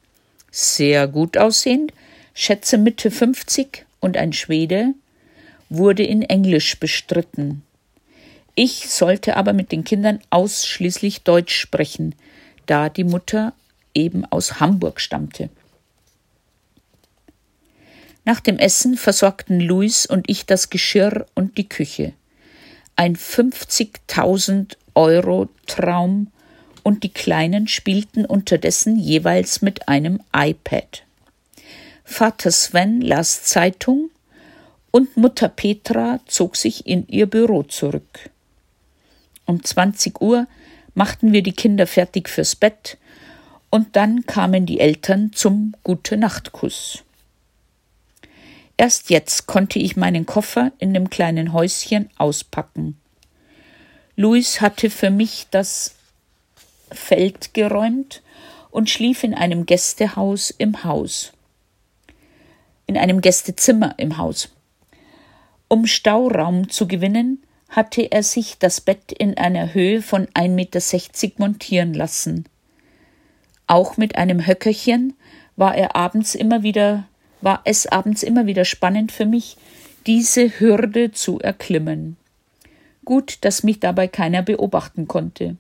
sehr 0.51 1.07
gut 1.07 1.37
aussehend, 1.37 1.93
schätze 2.33 2.79
Mitte 2.79 3.11
50, 3.11 3.85
und 4.01 4.17
ein 4.17 4.33
Schwede, 4.33 4.95
wurde 5.69 6.03
in 6.03 6.23
Englisch 6.23 6.81
bestritten. 6.81 7.63
Ich 8.55 8.91
sollte 8.91 9.37
aber 9.37 9.53
mit 9.53 9.73
den 9.73 9.85
Kindern 9.85 10.21
ausschließlich 10.31 11.23
Deutsch 11.23 11.55
sprechen, 11.55 12.15
da 12.67 12.89
die 12.89 13.05
Mutter 13.05 13.55
eben 13.95 14.25
aus 14.27 14.61
Hamburg 14.61 15.01
stammte. 15.01 15.49
Nach 18.25 18.41
dem 18.41 18.59
Essen 18.59 18.97
versorgten 18.97 19.59
Luis 19.59 20.07
und 20.07 20.29
ich 20.29 20.47
das 20.47 20.71
Geschirr 20.71 21.27
und 21.35 21.59
die 21.59 21.69
Küche. 21.69 22.13
Ein 22.95 23.17
50.000 23.17 24.77
Euro 24.95 25.49
Traum 25.67 26.31
und 26.83 27.03
die 27.03 27.13
Kleinen 27.13 27.69
spielten 27.69 28.25
unterdessen 28.25 28.99
jeweils 28.99 29.63
mit 29.63 29.89
einem 29.89 30.21
iPad. 30.35 31.05
Vater 32.05 32.51
Sven 32.51 33.01
las 33.01 33.45
Zeitung 33.45 34.11
und 34.91 35.17
Mutter 35.17 35.49
Petra 35.49 36.21
zog 36.27 36.57
sich 36.57 36.87
in 36.87 37.09
ihr 37.09 37.27
Büro 37.27 37.63
zurück. 37.63 38.31
Um 39.47 39.63
20 39.63 40.21
Uhr 40.21 40.47
machten 40.95 41.33
wir 41.33 41.43
die 41.43 41.53
Kinder 41.53 41.87
fertig 41.87 42.29
fürs 42.29 42.57
Bett 42.57 42.99
und 43.71 43.97
dann 43.97 44.27
kamen 44.27 44.67
die 44.67 44.81
Eltern 44.81 45.33
zum 45.33 45.75
Gute-Nacht-Kuss. 45.83 47.03
Erst 48.77 49.11
jetzt 49.11 49.47
konnte 49.47 49.79
ich 49.79 49.97
meinen 49.97 50.27
Koffer 50.27 50.73
in 50.79 50.95
dem 50.95 51.11
kleinen 51.11 51.53
Häuschen 51.53 52.11
auspacken. 52.17 52.99
Louis 54.17 54.61
hatte 54.61 54.91
für 54.91 55.11
mich 55.11 55.47
das 55.51 55.95
Feld 56.91 57.55
geräumt 57.55 58.23
und 58.71 58.91
schlief 58.91 59.25
in 59.25 59.35
einem 59.35 59.67
Gästehaus 59.67 60.51
im 60.51 60.85
Haus 60.85 61.33
in 62.93 62.99
einem 62.99 63.21
Gästezimmer 63.21 63.95
im 63.97 64.19
Haus. 64.19 64.51
Um 65.69 65.87
Stauraum 65.87 66.69
zu 66.69 66.87
gewinnen, 66.87 67.43
hatte 67.73 68.12
er 68.12 68.23
sich 68.23 68.59
das 68.59 68.81
Bett 68.83 69.12
in 69.12 69.37
einer 69.38 69.75
Höhe 69.75 70.02
von 70.02 70.26
1,60 70.26 70.49
Meter 70.49 71.35
montieren 71.38 71.95
lassen. 71.95 72.45
Auch 73.67 73.97
mit 73.97 74.17
einem 74.17 74.47
Höckerchen 74.47 75.14
war 75.57 75.75
er 75.75 75.97
abends 75.97 76.35
immer 76.35 76.62
wieder, 76.62 77.09
war 77.41 77.62
es 77.64 77.87
abends 77.87 78.23
immer 78.23 78.47
wieder 78.47 78.67
spannend 78.67 79.11
für 79.11 79.25
mich, 79.25 79.57
diese 80.07 80.61
Hürde 80.61 81.12
zu 81.12 81.41
erklimmen. 81.41 82.19
Gut, 83.07 83.38
dass 83.41 83.62
mich 83.62 83.81
dabei 83.81 84.07
keiner 84.07 84.43
beobachten 84.43 85.09
konnte. 85.09 85.57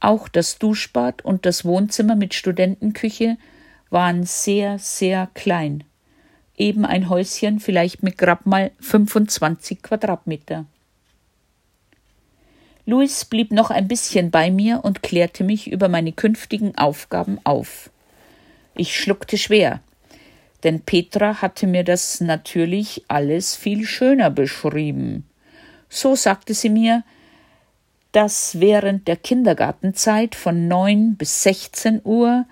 Auch 0.00 0.26
das 0.26 0.58
Duschbad 0.58 1.22
und 1.22 1.44
das 1.44 1.66
Wohnzimmer 1.66 2.16
mit 2.16 2.32
Studentenküche 2.32 3.36
waren 3.90 4.24
sehr, 4.24 4.78
sehr 4.78 5.28
klein. 5.34 5.84
Eben 6.62 6.84
ein 6.84 7.08
Häuschen 7.08 7.58
vielleicht 7.58 8.04
mit 8.04 8.16
grad 8.18 8.46
mal 8.46 8.70
25 8.78 9.82
Quadratmeter. 9.82 10.64
Louis 12.86 13.24
blieb 13.24 13.50
noch 13.50 13.70
ein 13.70 13.88
bisschen 13.88 14.30
bei 14.30 14.52
mir 14.52 14.84
und 14.84 15.02
klärte 15.02 15.42
mich 15.42 15.72
über 15.72 15.88
meine 15.88 16.12
künftigen 16.12 16.78
Aufgaben 16.78 17.40
auf. 17.42 17.90
Ich 18.76 18.96
schluckte 18.96 19.38
schwer, 19.38 19.80
denn 20.62 20.82
Petra 20.82 21.42
hatte 21.42 21.66
mir 21.66 21.82
das 21.82 22.20
natürlich 22.20 23.02
alles 23.08 23.56
viel 23.56 23.84
schöner 23.84 24.30
beschrieben. 24.30 25.28
So 25.88 26.14
sagte 26.14 26.54
sie 26.54 26.70
mir, 26.70 27.02
dass 28.12 28.60
während 28.60 29.08
der 29.08 29.16
Kindergartenzeit 29.16 30.36
von 30.36 30.68
neun 30.68 31.16
bis 31.16 31.42
sechzehn 31.42 32.00
Uhr 32.04 32.46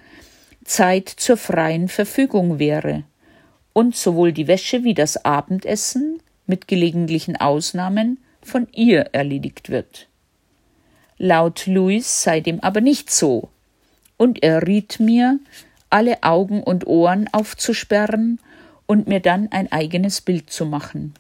Zeit 0.65 1.09
zur 1.09 1.37
freien 1.37 1.87
Verfügung 1.87 2.59
wäre 2.59 3.05
und 3.73 3.97
sowohl 3.97 4.33
die 4.33 4.49
Wäsche 4.49 4.85
wie 4.85 4.95
das 4.95 5.25
Abendessen 5.25 6.21
mit 6.47 6.69
gelegentlichen 6.69 7.37
Ausnahmen 7.37 8.19
von 8.43 8.67
ihr 8.73 9.11
erledigt 9.13 9.71
wird. 9.71 10.09
Laut 11.19 11.67
Louis 11.67 12.23
sei 12.23 12.41
dem 12.41 12.61
aber 12.61 12.81
nicht 12.81 13.11
so, 13.11 13.49
und 14.17 14.43
er 14.43 14.67
riet 14.67 15.01
mir, 15.01 15.39
alle 15.91 16.23
Augen 16.23 16.63
und 16.63 16.87
Ohren 16.87 17.29
aufzusperren 17.33 18.39
und 18.87 19.09
mir 19.09 19.21
dann 19.21 19.49
ein 19.51 19.71
eigenes 19.71 20.21
Bild 20.21 20.51
zu 20.51 20.67
machen. 20.67 21.15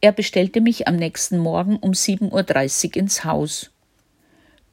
Er 0.00 0.12
bestellte 0.12 0.60
mich 0.60 0.86
am 0.86 0.96
nächsten 0.96 1.38
Morgen 1.38 1.76
um 1.76 1.92
7.30 1.92 2.88
Uhr 2.88 2.96
ins 2.96 3.24
Haus. 3.24 3.70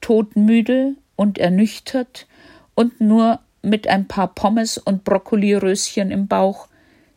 Todmüde 0.02 0.96
und 1.16 1.38
ernüchtert 1.38 2.28
und 2.76 3.00
nur 3.00 3.40
mit 3.64 3.88
ein 3.88 4.08
paar 4.08 4.28
Pommes 4.36 4.78
und 4.78 5.04
Brokkoliröschen 5.04 6.12
im 6.12 6.28
Bauch 6.28 6.68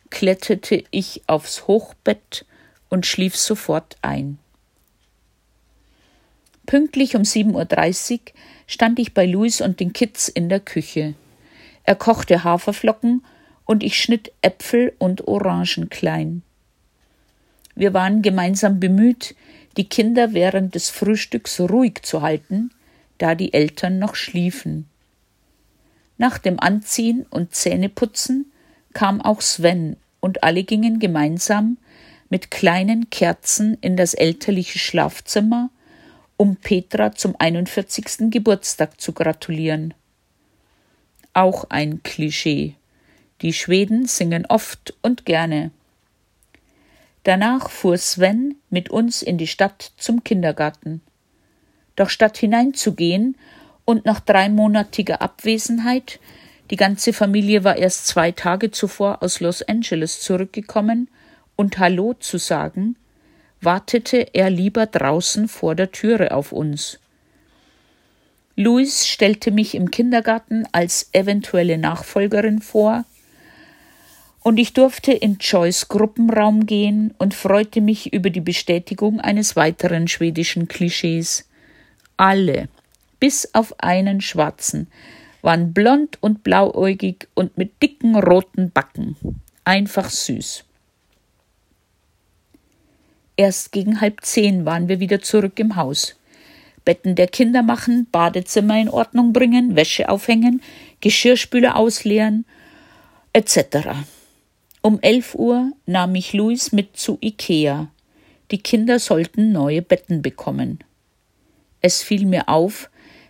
kletterte 0.09 0.83
ich 0.91 1.21
aufs 1.27 1.67
Hochbett 1.67 2.45
und 2.89 3.05
schlief 3.05 3.35
sofort 3.35 3.97
ein. 4.01 4.39
Pünktlich 6.65 7.15
um 7.15 7.21
7.30 7.21 8.13
Uhr 8.13 8.19
stand 8.65 8.99
ich 8.99 9.13
bei 9.13 9.25
Louis 9.25 9.61
und 9.61 9.79
den 9.79 9.93
Kids 9.93 10.29
in 10.29 10.49
der 10.49 10.59
Küche. 10.59 11.15
Er 11.83 11.95
kochte 11.95 12.43
Haferflocken 12.43 13.23
und 13.65 13.83
ich 13.83 13.99
schnitt 13.99 14.31
Äpfel 14.41 14.93
und 14.97 15.27
Orangen 15.27 15.89
klein. 15.89 16.43
Wir 17.75 17.93
waren 17.93 18.21
gemeinsam 18.21 18.79
bemüht, 18.79 19.35
die 19.75 19.87
Kinder 19.87 20.33
während 20.33 20.75
des 20.75 20.89
Frühstücks 20.89 21.59
ruhig 21.59 22.01
zu 22.03 22.21
halten, 22.21 22.71
da 23.17 23.35
die 23.35 23.53
Eltern 23.53 23.99
noch 23.99 24.15
schliefen. 24.15 24.89
Nach 26.17 26.37
dem 26.37 26.59
Anziehen 26.59 27.25
und 27.29 27.53
Zähneputzen 27.53 28.51
kam 28.93 29.21
auch 29.21 29.41
Sven 29.41 29.97
und 30.19 30.43
alle 30.43 30.63
gingen 30.63 30.99
gemeinsam 30.99 31.77
mit 32.29 32.51
kleinen 32.51 33.09
Kerzen 33.09 33.77
in 33.81 33.95
das 33.95 34.13
elterliche 34.13 34.79
Schlafzimmer, 34.79 35.69
um 36.35 36.55
Petra 36.55 37.13
zum 37.13 37.35
41. 37.37 38.31
Geburtstag 38.31 38.99
zu 38.99 39.13
gratulieren. 39.13 39.93
Auch 41.33 41.65
ein 41.69 42.01
Klischee. 42.03 42.75
Die 43.41 43.53
Schweden 43.53 44.07
singen 44.07 44.45
oft 44.47 44.95
und 45.03 45.25
gerne. 45.25 45.71
Danach 47.23 47.69
fuhr 47.69 47.97
Sven 47.97 48.55
mit 48.69 48.89
uns 48.89 49.21
in 49.21 49.37
die 49.37 49.47
Stadt 49.47 49.91
zum 49.97 50.23
Kindergarten. 50.23 51.01
Doch 51.95 52.09
statt 52.09 52.37
hineinzugehen 52.37 53.35
und 53.87 54.05
nach 54.05 54.19
dreimonatiger 54.19 55.21
Abwesenheit, 55.21 56.19
die 56.71 56.75
ganze 56.75 57.13
Familie 57.13 57.63
war 57.63 57.77
erst 57.77 58.05
zwei 58.05 58.33
Tage 58.33 58.69
zuvor 58.69 59.23
aus 59.23 59.39
Los 59.39 59.61
Angeles 59.63 60.19
zurückgekommen, 60.19 61.07
und 61.55 61.79
Hallo 61.79 62.13
zu 62.13 62.37
sagen, 62.37 62.97
wartete 63.61 64.27
er 64.33 64.49
lieber 64.49 64.85
draußen 64.85 65.47
vor 65.47 65.73
der 65.73 65.91
Türe 65.91 66.33
auf 66.33 66.51
uns. 66.51 66.99
Louis 68.57 69.07
stellte 69.07 69.51
mich 69.51 69.73
im 69.73 69.89
Kindergarten 69.89 70.67
als 70.73 71.09
eventuelle 71.13 71.77
Nachfolgerin 71.77 72.59
vor, 72.61 73.05
und 74.41 74.57
ich 74.57 74.73
durfte 74.73 75.13
in 75.13 75.37
Joyce 75.39 75.87
Gruppenraum 75.87 76.65
gehen 76.65 77.13
und 77.17 77.33
freute 77.33 77.79
mich 77.79 78.11
über 78.11 78.29
die 78.31 78.41
Bestätigung 78.41 79.21
eines 79.21 79.55
weiteren 79.55 80.09
schwedischen 80.09 80.67
Klischees. 80.67 81.47
Alle, 82.17 82.67
bis 83.19 83.53
auf 83.53 83.79
einen 83.79 84.21
Schwarzen, 84.21 84.87
waren 85.41 85.73
blond 85.73 86.17
und 86.21 86.43
blauäugig 86.43 87.27
und 87.33 87.57
mit 87.57 87.81
dicken 87.81 88.15
roten 88.15 88.71
Backen. 88.71 89.15
Einfach 89.63 90.09
süß. 90.09 90.63
Erst 93.35 93.71
gegen 93.71 94.01
halb 94.01 94.25
zehn 94.25 94.65
waren 94.65 94.87
wir 94.87 94.99
wieder 94.99 95.21
zurück 95.21 95.59
im 95.59 95.75
Haus. 95.75 96.15
Betten 96.83 97.15
der 97.15 97.27
Kinder 97.27 97.61
machen, 97.63 98.07
Badezimmer 98.11 98.79
in 98.79 98.89
Ordnung 98.89 99.33
bringen, 99.33 99.75
Wäsche 99.75 100.09
aufhängen, 100.09 100.61
Geschirrspüler 101.01 101.75
ausleeren, 101.75 102.45
etc. 103.33 103.89
Um 104.81 104.99
elf 105.01 105.35
Uhr 105.35 105.71
nahm 105.85 106.15
ich 106.15 106.33
Luis 106.33 106.71
mit 106.71 106.97
zu 106.97 107.17
Ikea. 107.21 107.89
Die 108.51 108.59
Kinder 108.59 108.99
sollten 108.99 109.51
neue 109.51 109.81
Betten 109.81 110.21
bekommen. 110.21 110.79
Es 111.81 112.01
fiel 112.01 112.25
mir 112.25 112.47
auf, 112.47 112.89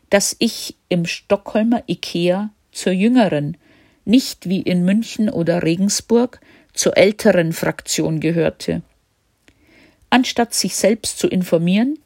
dass 0.09 0.35
ich 0.39 0.75
im 0.89 1.05
Stockholmer 1.05 1.83
Ikea 1.87 2.49
zur 2.71 2.93
jüngeren, 2.93 3.57
nicht 4.05 4.47
wie 4.47 4.61
in 4.61 4.85
München 4.85 5.29
oder 5.29 5.63
Regensburg 5.63 6.39
zur 6.73 6.97
älteren 6.97 7.53
Fraktion 7.53 8.19
gehörte. 8.19 8.81
Anstatt 10.09 10.53
sich 10.53 10.75
selbst 10.75 11.19
zu 11.19 11.27
informieren, 11.27 11.99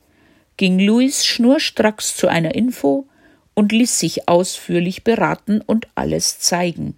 ging 0.58 0.80
Louis 0.80 1.26
schnurstracks 1.26 2.16
zu 2.16 2.28
einer 2.28 2.56
Info 2.56 3.08
und 3.54 3.72
ließ 3.72 4.00
sich 4.00 4.28
ausführlich 4.28 5.04
beraten 5.04 5.62
und 5.62 5.88
alles 5.96 6.40
zeigen. 6.40 6.96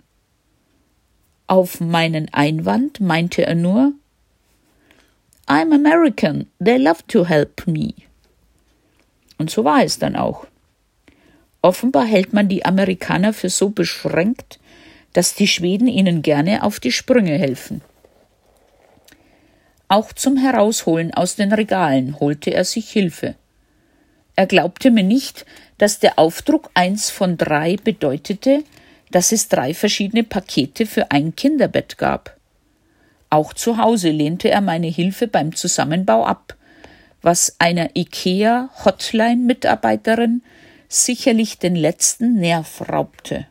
Auf 1.47 1.81
meinen 1.81 2.33
Einwand 2.33 2.99
meinte 3.01 3.45
er 3.45 3.55
nur 3.55 3.93
I'm 5.45 5.73
American, 5.73 6.47
they 6.63 6.77
love 6.77 7.05
to 7.07 7.25
help 7.25 7.67
me. 7.67 7.93
Und 9.37 9.49
so 9.49 9.65
war 9.65 9.83
es 9.83 9.99
dann 9.99 10.15
auch. 10.15 10.47
Offenbar 11.63 12.05
hält 12.05 12.33
man 12.33 12.49
die 12.49 12.65
Amerikaner 12.65 13.31
für 13.31 13.49
so 13.49 13.69
beschränkt, 13.69 14.59
dass 15.13 15.33
die 15.33 15.47
Schweden 15.47 15.87
ihnen 15.87 16.21
gerne 16.21 16.61
auf 16.61 16.81
die 16.81 16.91
Sprünge 16.91 17.37
helfen. 17.37 17.81
Auch 19.87 20.11
zum 20.11 20.35
Herausholen 20.35 21.13
aus 21.13 21.37
den 21.37 21.53
Regalen 21.53 22.19
holte 22.19 22.53
er 22.53 22.65
sich 22.65 22.89
Hilfe. 22.89 23.35
Er 24.35 24.45
glaubte 24.45 24.91
mir 24.91 25.03
nicht, 25.03 25.45
dass 25.77 25.99
der 25.99 26.19
Aufdruck 26.19 26.69
eins 26.73 27.09
von 27.09 27.37
drei 27.37 27.77
bedeutete, 27.77 28.63
dass 29.11 29.31
es 29.31 29.47
drei 29.47 29.73
verschiedene 29.73 30.23
Pakete 30.23 30.85
für 30.85 31.11
ein 31.11 31.33
Kinderbett 31.33 31.97
gab. 31.97 32.35
Auch 33.29 33.53
zu 33.53 33.77
Hause 33.77 34.09
lehnte 34.09 34.49
er 34.49 34.61
meine 34.61 34.87
Hilfe 34.87 35.27
beim 35.27 35.55
Zusammenbau 35.55 36.25
ab, 36.25 36.57
was 37.21 37.55
einer 37.59 37.95
IKEA 37.95 38.69
Hotline 38.83 39.43
Mitarbeiterin 39.45 40.41
sicherlich 40.93 41.57
den 41.57 41.75
letzten 41.75 42.35
Nerv 42.35 42.87
raubte. 42.89 43.47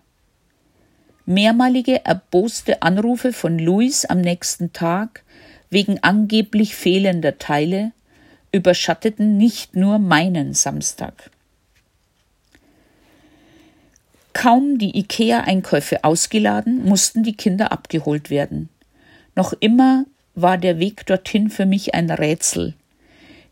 Mehrmalige 1.27 2.05
erboste 2.05 2.83
Anrufe 2.83 3.33
von 3.33 3.59
Louis 3.59 4.05
am 4.05 4.21
nächsten 4.21 4.73
Tag 4.73 5.25
wegen 5.71 5.99
angeblich 6.03 6.75
fehlender 6.75 7.39
Teile 7.39 7.93
überschatteten 8.53 9.39
nicht 9.39 9.75
nur 9.75 9.99
meinen 9.99 10.55
Samstag. 10.55 11.31
Kaum 14.33 14.79
die 14.79 14.99
IKEA-Einkäufe 14.99 16.05
ausgeladen, 16.05 16.85
mussten 16.85 17.23
die 17.23 17.37
Kinder 17.37 17.73
abgeholt 17.73 18.31
werden. 18.31 18.69
Noch 19.35 19.53
immer 19.53 20.05
war 20.35 20.59
der 20.59 20.79
Weg 20.79 21.07
dorthin 21.07 21.51
für 21.51 21.67
mich 21.67 21.95
ein 21.95 22.11
Rätsel. 22.11 22.75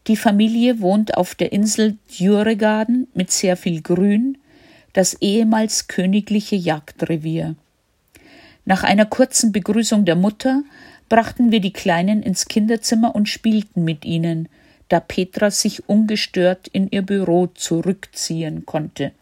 Die 0.06 0.16
Familie 0.16 0.80
wohnt 0.80 1.16
auf 1.16 1.34
der 1.34 1.52
Insel 1.52 1.98
Djuregarden 2.10 3.08
mit 3.14 3.30
sehr 3.30 3.56
viel 3.56 3.82
Grün, 3.82 4.38
das 4.92 5.14
ehemals 5.20 5.88
königliche 5.88 6.56
Jagdrevier. 6.56 7.54
Nach 8.64 8.82
einer 8.82 9.06
kurzen 9.06 9.52
Begrüßung 9.52 10.04
der 10.04 10.16
Mutter 10.16 10.62
brachten 11.08 11.52
wir 11.52 11.60
die 11.60 11.72
Kleinen 11.72 12.22
ins 12.22 12.46
Kinderzimmer 12.46 13.14
und 13.14 13.28
spielten 13.28 13.84
mit 13.84 14.04
ihnen, 14.04 14.48
da 14.88 15.00
Petra 15.00 15.50
sich 15.50 15.88
ungestört 15.88 16.68
in 16.68 16.88
ihr 16.90 17.02
Büro 17.02 17.46
zurückziehen 17.48 18.66
konnte. 18.66 19.12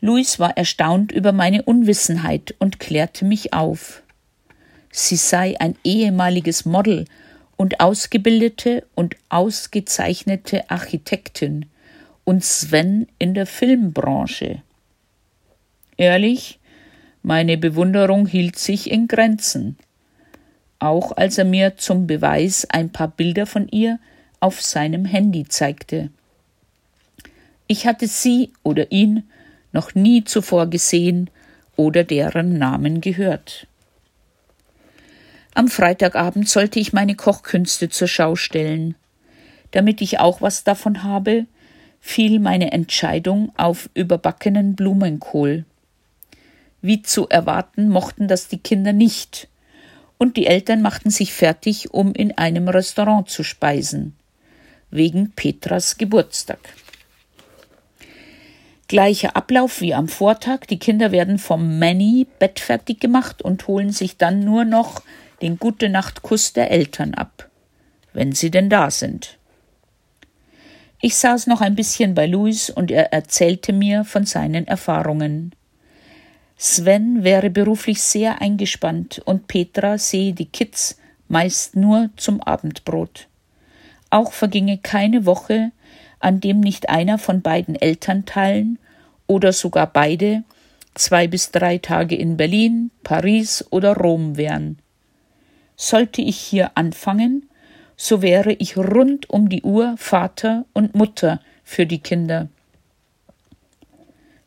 Louis 0.00 0.38
war 0.38 0.56
erstaunt 0.56 1.10
über 1.10 1.32
meine 1.32 1.62
Unwissenheit 1.62 2.54
und 2.58 2.78
klärte 2.78 3.24
mich 3.24 3.52
auf. 3.52 4.02
Sie 4.90 5.16
sei 5.16 5.56
ein 5.60 5.76
ehemaliges 5.84 6.64
Model 6.64 7.04
und 7.58 7.80
ausgebildete 7.80 8.86
und 8.94 9.16
ausgezeichnete 9.28 10.70
Architektin 10.70 11.66
und 12.24 12.44
Sven 12.44 13.08
in 13.18 13.34
der 13.34 13.46
Filmbranche. 13.46 14.62
Ehrlich, 15.96 16.60
meine 17.22 17.58
Bewunderung 17.58 18.26
hielt 18.26 18.58
sich 18.58 18.90
in 18.90 19.08
Grenzen, 19.08 19.76
auch 20.78 21.16
als 21.16 21.36
er 21.36 21.44
mir 21.44 21.76
zum 21.76 22.06
Beweis 22.06 22.64
ein 22.70 22.90
paar 22.90 23.08
Bilder 23.08 23.44
von 23.44 23.68
ihr 23.68 23.98
auf 24.38 24.62
seinem 24.62 25.04
Handy 25.04 25.44
zeigte. 25.48 26.10
Ich 27.66 27.86
hatte 27.86 28.06
sie 28.06 28.52
oder 28.62 28.92
ihn 28.92 29.24
noch 29.72 29.96
nie 29.96 30.22
zuvor 30.22 30.68
gesehen 30.68 31.28
oder 31.74 32.04
deren 32.04 32.56
Namen 32.56 33.00
gehört. 33.00 33.66
Am 35.54 35.68
Freitagabend 35.68 36.48
sollte 36.48 36.78
ich 36.78 36.92
meine 36.92 37.16
Kochkünste 37.16 37.88
zur 37.88 38.08
Schau 38.08 38.36
stellen. 38.36 38.94
Damit 39.72 40.00
ich 40.00 40.20
auch 40.20 40.40
was 40.40 40.64
davon 40.64 41.02
habe, 41.02 41.46
fiel 42.00 42.38
meine 42.38 42.72
Entscheidung 42.72 43.52
auf 43.56 43.90
überbackenen 43.94 44.76
Blumenkohl. 44.76 45.64
Wie 46.80 47.02
zu 47.02 47.28
erwarten, 47.28 47.88
mochten 47.88 48.28
das 48.28 48.48
die 48.48 48.58
Kinder 48.58 48.92
nicht, 48.92 49.48
und 50.16 50.36
die 50.36 50.46
Eltern 50.46 50.82
machten 50.82 51.10
sich 51.10 51.32
fertig, 51.32 51.92
um 51.92 52.12
in 52.12 52.36
einem 52.36 52.68
Restaurant 52.68 53.28
zu 53.28 53.42
speisen, 53.42 54.16
wegen 54.90 55.32
Petras 55.32 55.96
Geburtstag. 55.96 56.58
Gleicher 58.88 59.36
Ablauf 59.36 59.80
wie 59.80 59.92
am 59.92 60.08
Vortag, 60.08 60.66
die 60.66 60.78
Kinder 60.78 61.12
werden 61.12 61.38
vom 61.38 61.78
Manny 61.78 62.26
bettfertig 62.38 63.00
gemacht 63.00 63.42
und 63.42 63.66
holen 63.68 63.92
sich 63.92 64.16
dann 64.16 64.40
nur 64.40 64.64
noch 64.64 65.02
den 65.42 65.58
Gute 65.58 65.88
Nacht 65.88 66.22
Kuss 66.22 66.52
der 66.52 66.70
Eltern 66.70 67.14
ab, 67.14 67.48
wenn 68.12 68.32
sie 68.32 68.50
denn 68.50 68.70
da 68.70 68.90
sind. 68.90 69.38
Ich 71.00 71.16
saß 71.16 71.46
noch 71.46 71.60
ein 71.60 71.76
bisschen 71.76 72.14
bei 72.14 72.26
Louis 72.26 72.70
und 72.70 72.90
er 72.90 73.12
erzählte 73.12 73.72
mir 73.72 74.04
von 74.04 74.26
seinen 74.26 74.66
Erfahrungen. 74.66 75.54
Sven 76.56 77.22
wäre 77.22 77.50
beruflich 77.50 78.02
sehr 78.02 78.42
eingespannt 78.42 79.22
und 79.24 79.46
Petra 79.46 79.96
sehe 79.96 80.32
die 80.32 80.46
Kids 80.46 80.98
meist 81.28 81.76
nur 81.76 82.10
zum 82.16 82.40
Abendbrot. 82.40 83.28
Auch 84.10 84.32
verginge 84.32 84.78
keine 84.78 85.24
Woche, 85.24 85.70
an 86.18 86.40
dem 86.40 86.58
nicht 86.58 86.88
einer 86.88 87.18
von 87.18 87.42
beiden 87.42 87.76
Elternteilen 87.76 88.80
oder 89.28 89.52
sogar 89.52 89.86
beide 89.86 90.42
zwei 90.94 91.28
bis 91.28 91.52
drei 91.52 91.78
Tage 91.78 92.16
in 92.16 92.36
Berlin, 92.36 92.90
Paris 93.04 93.64
oder 93.70 93.96
Rom 93.96 94.36
wären. 94.36 94.78
Sollte 95.80 96.20
ich 96.20 96.36
hier 96.36 96.72
anfangen, 96.74 97.48
so 97.96 98.20
wäre 98.20 98.52
ich 98.52 98.76
rund 98.76 99.30
um 99.30 99.48
die 99.48 99.62
Uhr 99.62 99.94
Vater 99.96 100.66
und 100.72 100.96
Mutter 100.96 101.40
für 101.62 101.86
die 101.86 102.00
Kinder. 102.00 102.48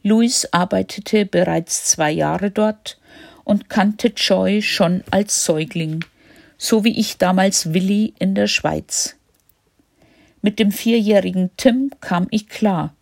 Louis 0.04 0.46
arbeitete 0.52 1.26
bereits 1.26 1.86
zwei 1.86 2.12
Jahre 2.12 2.52
dort 2.52 3.00
und 3.46 3.70
kannte 3.70 4.10
Joy 4.10 4.62
schon 4.62 5.06
als 5.10 5.46
Säugling, 5.46 6.04
so 6.58 6.84
wie 6.84 7.00
ich 7.00 7.18
damals 7.18 7.74
Willi 7.74 8.14
in 8.20 8.36
der 8.36 8.48
Schweiz. 8.48 9.16
Mit 10.42 10.60
dem 10.60 10.72
vierjährigen 10.72 11.52
Tim 11.56 11.92
kam 12.02 12.28
ich 12.30 12.50
klar, 12.50 12.94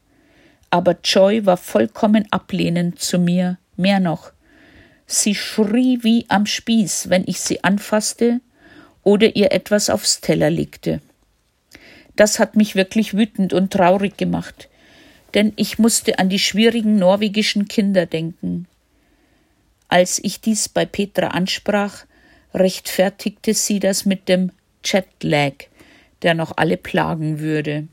aber 0.70 0.98
Joy 1.04 1.48
war 1.48 1.58
vollkommen 1.58 2.28
ablehnend 2.30 3.00
zu 3.00 3.18
mir, 3.18 3.58
mehr 3.76 4.00
noch. 4.00 4.34
Sie 5.12 5.34
schrie 5.34 6.04
wie 6.04 6.26
am 6.28 6.46
Spieß, 6.46 7.10
wenn 7.10 7.24
ich 7.26 7.40
sie 7.40 7.64
anfasste 7.64 8.42
oder 9.04 9.36
ihr 9.36 9.52
etwas 9.52 9.90
aufs 9.90 10.22
Teller 10.22 10.52
legte. 10.52 11.02
Das 12.16 12.38
hat 12.38 12.56
mich 12.56 12.76
wirklich 12.76 13.16
wütend 13.16 13.54
und 13.54 13.74
traurig 13.74 14.18
gemacht, 14.18 14.70
denn 15.34 15.52
ich 15.56 15.80
musste 15.80 16.20
an 16.20 16.30
die 16.30 16.38
schwierigen 16.38 16.98
norwegischen 16.98 17.68
Kinder 17.68 18.06
denken. 18.06 18.68
Als 19.88 20.24
ich 20.24 20.42
dies 20.42 20.70
bei 20.70 20.86
Petra 20.86 21.30
ansprach, 21.30 22.06
rechtfertigte 22.54 23.56
sie 23.56 23.80
das 23.80 24.06
mit 24.06 24.30
dem 24.30 24.52
Jetlag, 24.86 25.54
der 26.22 26.36
noch 26.36 26.56
alle 26.56 26.78
plagen 26.78 27.40
würde. 27.40 27.88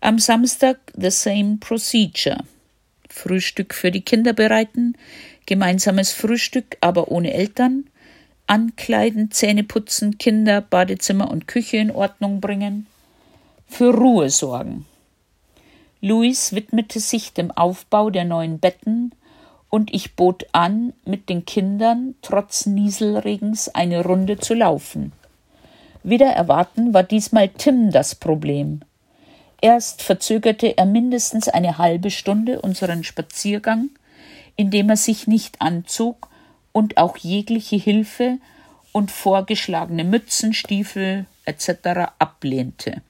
Am 0.00 0.18
Samstag 0.18 0.78
the 0.96 1.10
same 1.10 1.58
procedure. 1.60 2.42
Frühstück 3.12 3.74
für 3.74 3.90
die 3.90 4.00
Kinder 4.00 4.32
bereiten, 4.32 4.96
gemeinsames 5.46 6.12
Frühstück, 6.12 6.76
aber 6.80 7.10
ohne 7.10 7.32
Eltern, 7.32 7.84
ankleiden, 8.46 9.30
Zähne 9.30 9.64
putzen, 9.64 10.18
Kinder, 10.18 10.60
Badezimmer 10.60 11.30
und 11.30 11.46
Küche 11.46 11.76
in 11.76 11.90
Ordnung 11.90 12.40
bringen, 12.40 12.86
für 13.68 13.94
Ruhe 13.94 14.30
sorgen. 14.30 14.86
Louis 16.00 16.52
widmete 16.52 16.98
sich 16.98 17.32
dem 17.32 17.50
Aufbau 17.50 18.10
der 18.10 18.24
neuen 18.24 18.58
Betten, 18.58 19.12
und 19.68 19.94
ich 19.94 20.16
bot 20.16 20.44
an, 20.52 20.92
mit 21.06 21.30
den 21.30 21.46
Kindern 21.46 22.14
trotz 22.20 22.66
Nieselregens 22.66 23.74
eine 23.74 24.04
Runde 24.04 24.36
zu 24.36 24.52
laufen. 24.52 25.12
Wieder 26.02 26.26
erwarten 26.26 26.92
war 26.92 27.04
diesmal 27.04 27.48
Tim 27.48 27.90
das 27.90 28.14
Problem. 28.14 28.82
Erst 29.62 30.02
verzögerte 30.02 30.76
er 30.76 30.86
mindestens 30.86 31.48
eine 31.48 31.78
halbe 31.78 32.10
Stunde 32.10 32.60
unseren 32.60 33.04
Spaziergang, 33.04 33.90
indem 34.56 34.90
er 34.90 34.96
sich 34.96 35.28
nicht 35.28 35.62
anzog 35.62 36.28
und 36.72 36.96
auch 36.96 37.16
jegliche 37.16 37.76
Hilfe 37.76 38.38
und 38.90 39.12
vorgeschlagene 39.12 40.02
Mützen, 40.02 40.52
Stiefel 40.52 41.26
etc. 41.44 42.10
ablehnte. 42.18 43.02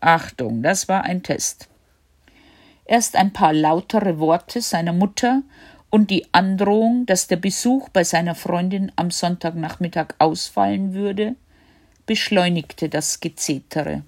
Achtung, 0.00 0.62
das 0.62 0.86
war 0.86 1.04
ein 1.04 1.22
Test. 1.22 1.66
Erst 2.84 3.16
ein 3.16 3.32
paar 3.32 3.54
lautere 3.54 4.18
Worte 4.18 4.60
seiner 4.60 4.92
Mutter 4.92 5.42
und 5.88 6.10
die 6.10 6.26
Androhung, 6.32 7.06
dass 7.06 7.26
der 7.26 7.36
Besuch 7.36 7.88
bei 7.88 8.04
seiner 8.04 8.34
Freundin 8.34 8.92
am 8.96 9.10
Sonntagnachmittag 9.10 10.08
ausfallen 10.18 10.92
würde, 10.92 11.36
beschleunigte 12.04 12.90
das 12.90 13.20
Gezetere. 13.20 14.02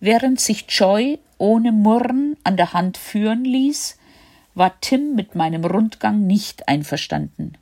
Während 0.00 0.40
sich 0.40 0.66
Joy 0.68 1.18
ohne 1.38 1.72
Murren 1.72 2.36
an 2.44 2.56
der 2.56 2.72
Hand 2.72 2.96
führen 2.96 3.44
ließ, 3.44 3.98
war 4.54 4.80
Tim 4.80 5.14
mit 5.14 5.34
meinem 5.34 5.64
Rundgang 5.64 6.26
nicht 6.26 6.68
einverstanden. 6.68 7.58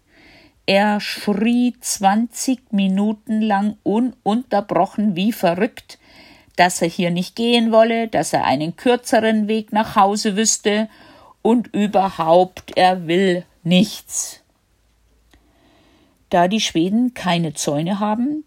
Er 0.67 1.01
schrie 1.01 1.75
zwanzig 1.81 2.73
Minuten 2.73 3.41
lang 3.41 3.77
ununterbrochen 3.83 5.15
wie 5.15 5.33
verrückt, 5.33 5.99
dass 6.57 6.83
er 6.83 6.89
hier 6.89 7.11
nicht 7.11 7.37
gehen 7.37 7.71
wolle, 7.71 8.09
dass 8.09 8.33
er 8.33 8.45
einen 8.45 8.77
kürzeren 8.77 9.47
Weg 9.47 9.73
nach 9.73 9.95
Hause 9.95 10.37
wüsste 10.37 10.89
und 11.43 11.69
überhaupt 11.75 12.77
er 12.77 13.07
will 13.07 13.45
nichts. 13.63 14.41
Da 16.31 16.49
die 16.49 16.61
Schweden 16.61 17.15
keine 17.15 17.55
Zäune 17.55 18.01
haben, 18.01 18.43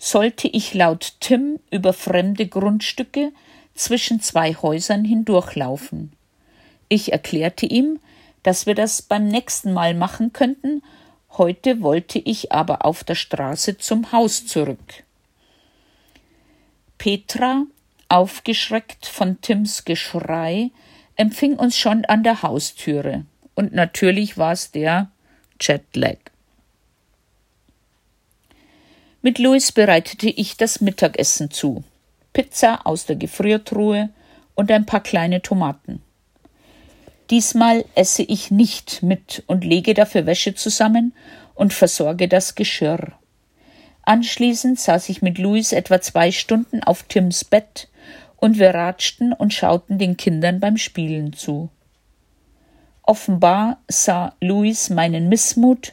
sollte 0.00 0.48
ich 0.48 0.72
laut 0.72 1.12
Tim 1.20 1.60
über 1.70 1.92
fremde 1.92 2.48
Grundstücke 2.48 3.32
zwischen 3.74 4.20
zwei 4.20 4.54
Häusern 4.54 5.04
hindurchlaufen. 5.04 6.12
Ich 6.88 7.12
erklärte 7.12 7.66
ihm, 7.66 8.00
dass 8.42 8.64
wir 8.64 8.74
das 8.74 9.02
beim 9.02 9.28
nächsten 9.28 9.74
Mal 9.74 9.94
machen 9.94 10.32
könnten, 10.32 10.82
heute 11.36 11.82
wollte 11.82 12.18
ich 12.18 12.50
aber 12.50 12.86
auf 12.86 13.04
der 13.04 13.14
Straße 13.14 13.76
zum 13.76 14.10
Haus 14.10 14.46
zurück. 14.46 15.04
Petra, 16.96 17.64
aufgeschreckt 18.08 19.04
von 19.04 19.40
Tims 19.42 19.84
Geschrei, 19.84 20.70
empfing 21.16 21.56
uns 21.56 21.76
schon 21.76 22.06
an 22.06 22.22
der 22.22 22.42
Haustüre. 22.42 23.26
Und 23.54 23.74
natürlich 23.74 24.38
war 24.38 24.52
es 24.52 24.70
der 24.70 25.10
Jetlag. 25.60 26.29
Mit 29.22 29.38
Louis 29.38 29.72
bereitete 29.72 30.30
ich 30.30 30.56
das 30.56 30.80
Mittagessen 30.80 31.50
zu. 31.50 31.84
Pizza 32.32 32.86
aus 32.86 33.04
der 33.04 33.16
Gefriertruhe 33.16 34.08
und 34.54 34.70
ein 34.70 34.86
paar 34.86 35.02
kleine 35.02 35.42
Tomaten. 35.42 36.00
Diesmal 37.28 37.84
esse 37.94 38.22
ich 38.22 38.50
nicht 38.50 39.02
mit 39.02 39.42
und 39.46 39.64
lege 39.64 39.94
dafür 39.94 40.24
Wäsche 40.26 40.54
zusammen 40.54 41.12
und 41.54 41.74
versorge 41.74 42.28
das 42.28 42.54
Geschirr. 42.54 43.12
Anschließend 44.02 44.80
saß 44.80 45.10
ich 45.10 45.20
mit 45.20 45.36
Louis 45.38 45.72
etwa 45.72 46.00
zwei 46.00 46.32
Stunden 46.32 46.82
auf 46.82 47.02
Tims 47.02 47.44
Bett 47.44 47.88
und 48.36 48.58
wir 48.58 48.70
ratschten 48.74 49.34
und 49.34 49.52
schauten 49.52 49.98
den 49.98 50.16
Kindern 50.16 50.60
beim 50.60 50.78
Spielen 50.78 51.34
zu. 51.34 51.68
Offenbar 53.02 53.80
sah 53.86 54.34
Louis 54.40 54.88
meinen 54.88 55.28
Missmut 55.28 55.92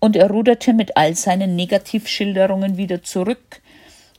und 0.00 0.16
er 0.16 0.30
ruderte 0.30 0.72
mit 0.72 0.96
all 0.96 1.14
seinen 1.14 1.54
Negativschilderungen 1.54 2.76
wieder 2.76 3.02
zurück 3.02 3.60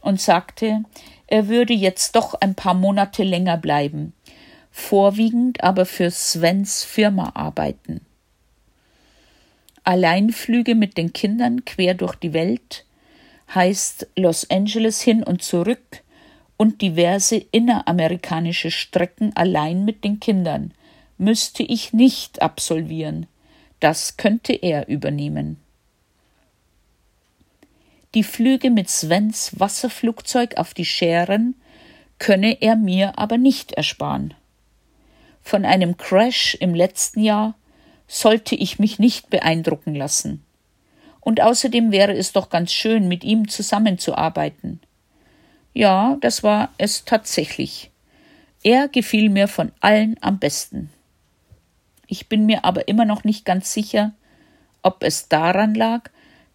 und 0.01 0.21
sagte, 0.21 0.83
er 1.27 1.47
würde 1.47 1.73
jetzt 1.73 2.15
doch 2.15 2.35
ein 2.35 2.55
paar 2.55 2.73
Monate 2.73 3.23
länger 3.23 3.57
bleiben, 3.57 4.13
vorwiegend 4.71 5.63
aber 5.63 5.85
für 5.85 6.11
Svens 6.11 6.83
Firma 6.83 7.31
arbeiten. 7.33 8.01
Alleinflüge 9.83 10.75
mit 10.75 10.97
den 10.97 11.11
Kindern 11.11 11.65
quer 11.65 11.95
durch 11.95 12.15
die 12.15 12.33
Welt 12.33 12.85
heißt 13.53 14.07
Los 14.15 14.49
Angeles 14.49 15.01
hin 15.01 15.23
und 15.23 15.41
zurück 15.41 16.03
und 16.57 16.81
diverse 16.81 17.37
inneramerikanische 17.37 18.69
Strecken 18.69 19.35
allein 19.35 19.83
mit 19.83 20.03
den 20.03 20.19
Kindern 20.19 20.73
müsste 21.17 21.63
ich 21.63 21.93
nicht 21.93 22.41
absolvieren. 22.41 23.27
Das 23.79 24.17
könnte 24.17 24.53
er 24.53 24.87
übernehmen. 24.87 25.60
Die 28.13 28.23
Flüge 28.23 28.69
mit 28.69 28.89
Svens 28.89 29.57
Wasserflugzeug 29.57 30.57
auf 30.57 30.73
die 30.73 30.85
Schären 30.85 31.55
könne 32.19 32.61
er 32.61 32.75
mir 32.75 33.17
aber 33.17 33.37
nicht 33.37 33.71
ersparen. 33.71 34.33
Von 35.41 35.63
einem 35.63 35.95
Crash 35.95 36.55
im 36.59 36.75
letzten 36.75 37.21
Jahr 37.21 37.55
sollte 38.07 38.55
ich 38.55 38.79
mich 38.79 38.99
nicht 38.99 39.29
beeindrucken 39.29 39.95
lassen. 39.95 40.43
Und 41.21 41.39
außerdem 41.39 41.93
wäre 41.93 42.13
es 42.13 42.33
doch 42.33 42.49
ganz 42.49 42.73
schön, 42.73 43.07
mit 43.07 43.23
ihm 43.23 43.47
zusammenzuarbeiten. 43.47 44.81
Ja, 45.73 46.17
das 46.19 46.43
war 46.43 46.73
es 46.77 47.05
tatsächlich. 47.05 47.91
Er 48.61 48.89
gefiel 48.89 49.29
mir 49.29 49.47
von 49.47 49.71
allen 49.79 50.17
am 50.19 50.37
besten. 50.37 50.89
Ich 52.07 52.27
bin 52.27 52.45
mir 52.45 52.65
aber 52.65 52.89
immer 52.89 53.05
noch 53.05 53.23
nicht 53.23 53.45
ganz 53.45 53.71
sicher, 53.71 54.11
ob 54.81 55.01
es 55.01 55.29
daran 55.29 55.73
lag, 55.73 56.09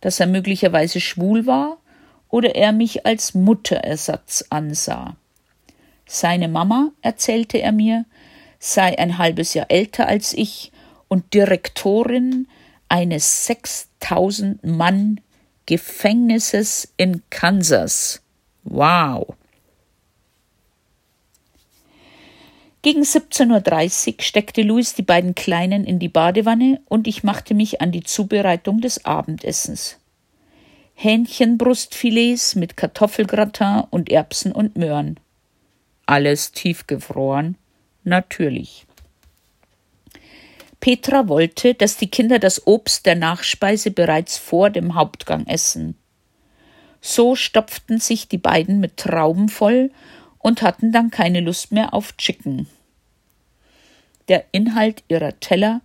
dass 0.06 0.20
er 0.20 0.28
möglicherweise 0.28 1.00
schwul 1.00 1.46
war 1.46 1.78
oder 2.28 2.54
er 2.54 2.70
mich 2.70 3.04
als 3.06 3.34
Mutterersatz 3.34 4.44
ansah. 4.50 5.16
Seine 6.06 6.46
Mama, 6.46 6.92
erzählte 7.02 7.58
er 7.58 7.72
mir, 7.72 8.04
sei 8.60 8.96
ein 9.00 9.18
halbes 9.18 9.52
Jahr 9.54 9.66
älter 9.68 10.06
als 10.06 10.32
ich 10.32 10.70
und 11.08 11.34
Direktorin 11.34 12.46
eines 12.88 13.46
6000 13.46 14.62
Mann 14.62 15.20
Gefängnisses 15.66 16.86
in 16.96 17.22
Kansas. 17.28 18.22
Wow. 18.62 19.34
Gegen 22.86 23.02
17.30 23.02 24.06
Uhr 24.06 24.22
steckte 24.22 24.62
Louis 24.62 24.94
die 24.94 25.02
beiden 25.02 25.34
Kleinen 25.34 25.84
in 25.84 25.98
die 25.98 26.08
Badewanne 26.08 26.80
und 26.84 27.08
ich 27.08 27.24
machte 27.24 27.52
mich 27.52 27.80
an 27.80 27.90
die 27.90 28.04
Zubereitung 28.04 28.80
des 28.80 29.04
Abendessens. 29.04 29.96
Hähnchenbrustfilets 30.94 32.54
mit 32.54 32.76
Kartoffelgratin 32.76 33.82
und 33.90 34.08
Erbsen 34.08 34.52
und 34.52 34.76
Möhren. 34.76 35.18
Alles 36.06 36.52
tiefgefroren, 36.52 37.56
natürlich. 38.04 38.86
Petra 40.78 41.26
wollte, 41.26 41.74
dass 41.74 41.96
die 41.96 42.08
Kinder 42.08 42.38
das 42.38 42.68
Obst 42.68 43.04
der 43.04 43.16
Nachspeise 43.16 43.90
bereits 43.90 44.38
vor 44.38 44.70
dem 44.70 44.94
Hauptgang 44.94 45.44
essen. 45.48 45.96
So 47.00 47.34
stopften 47.34 47.98
sich 47.98 48.28
die 48.28 48.38
beiden 48.38 48.78
mit 48.78 48.96
Trauben 48.96 49.48
voll 49.48 49.90
und 50.38 50.62
hatten 50.62 50.92
dann 50.92 51.10
keine 51.10 51.40
Lust 51.40 51.72
mehr 51.72 51.92
auf 51.92 52.16
Chicken. 52.16 52.68
Der 54.28 54.44
Inhalt 54.52 55.04
ihrer 55.08 55.38
Teller 55.40 55.80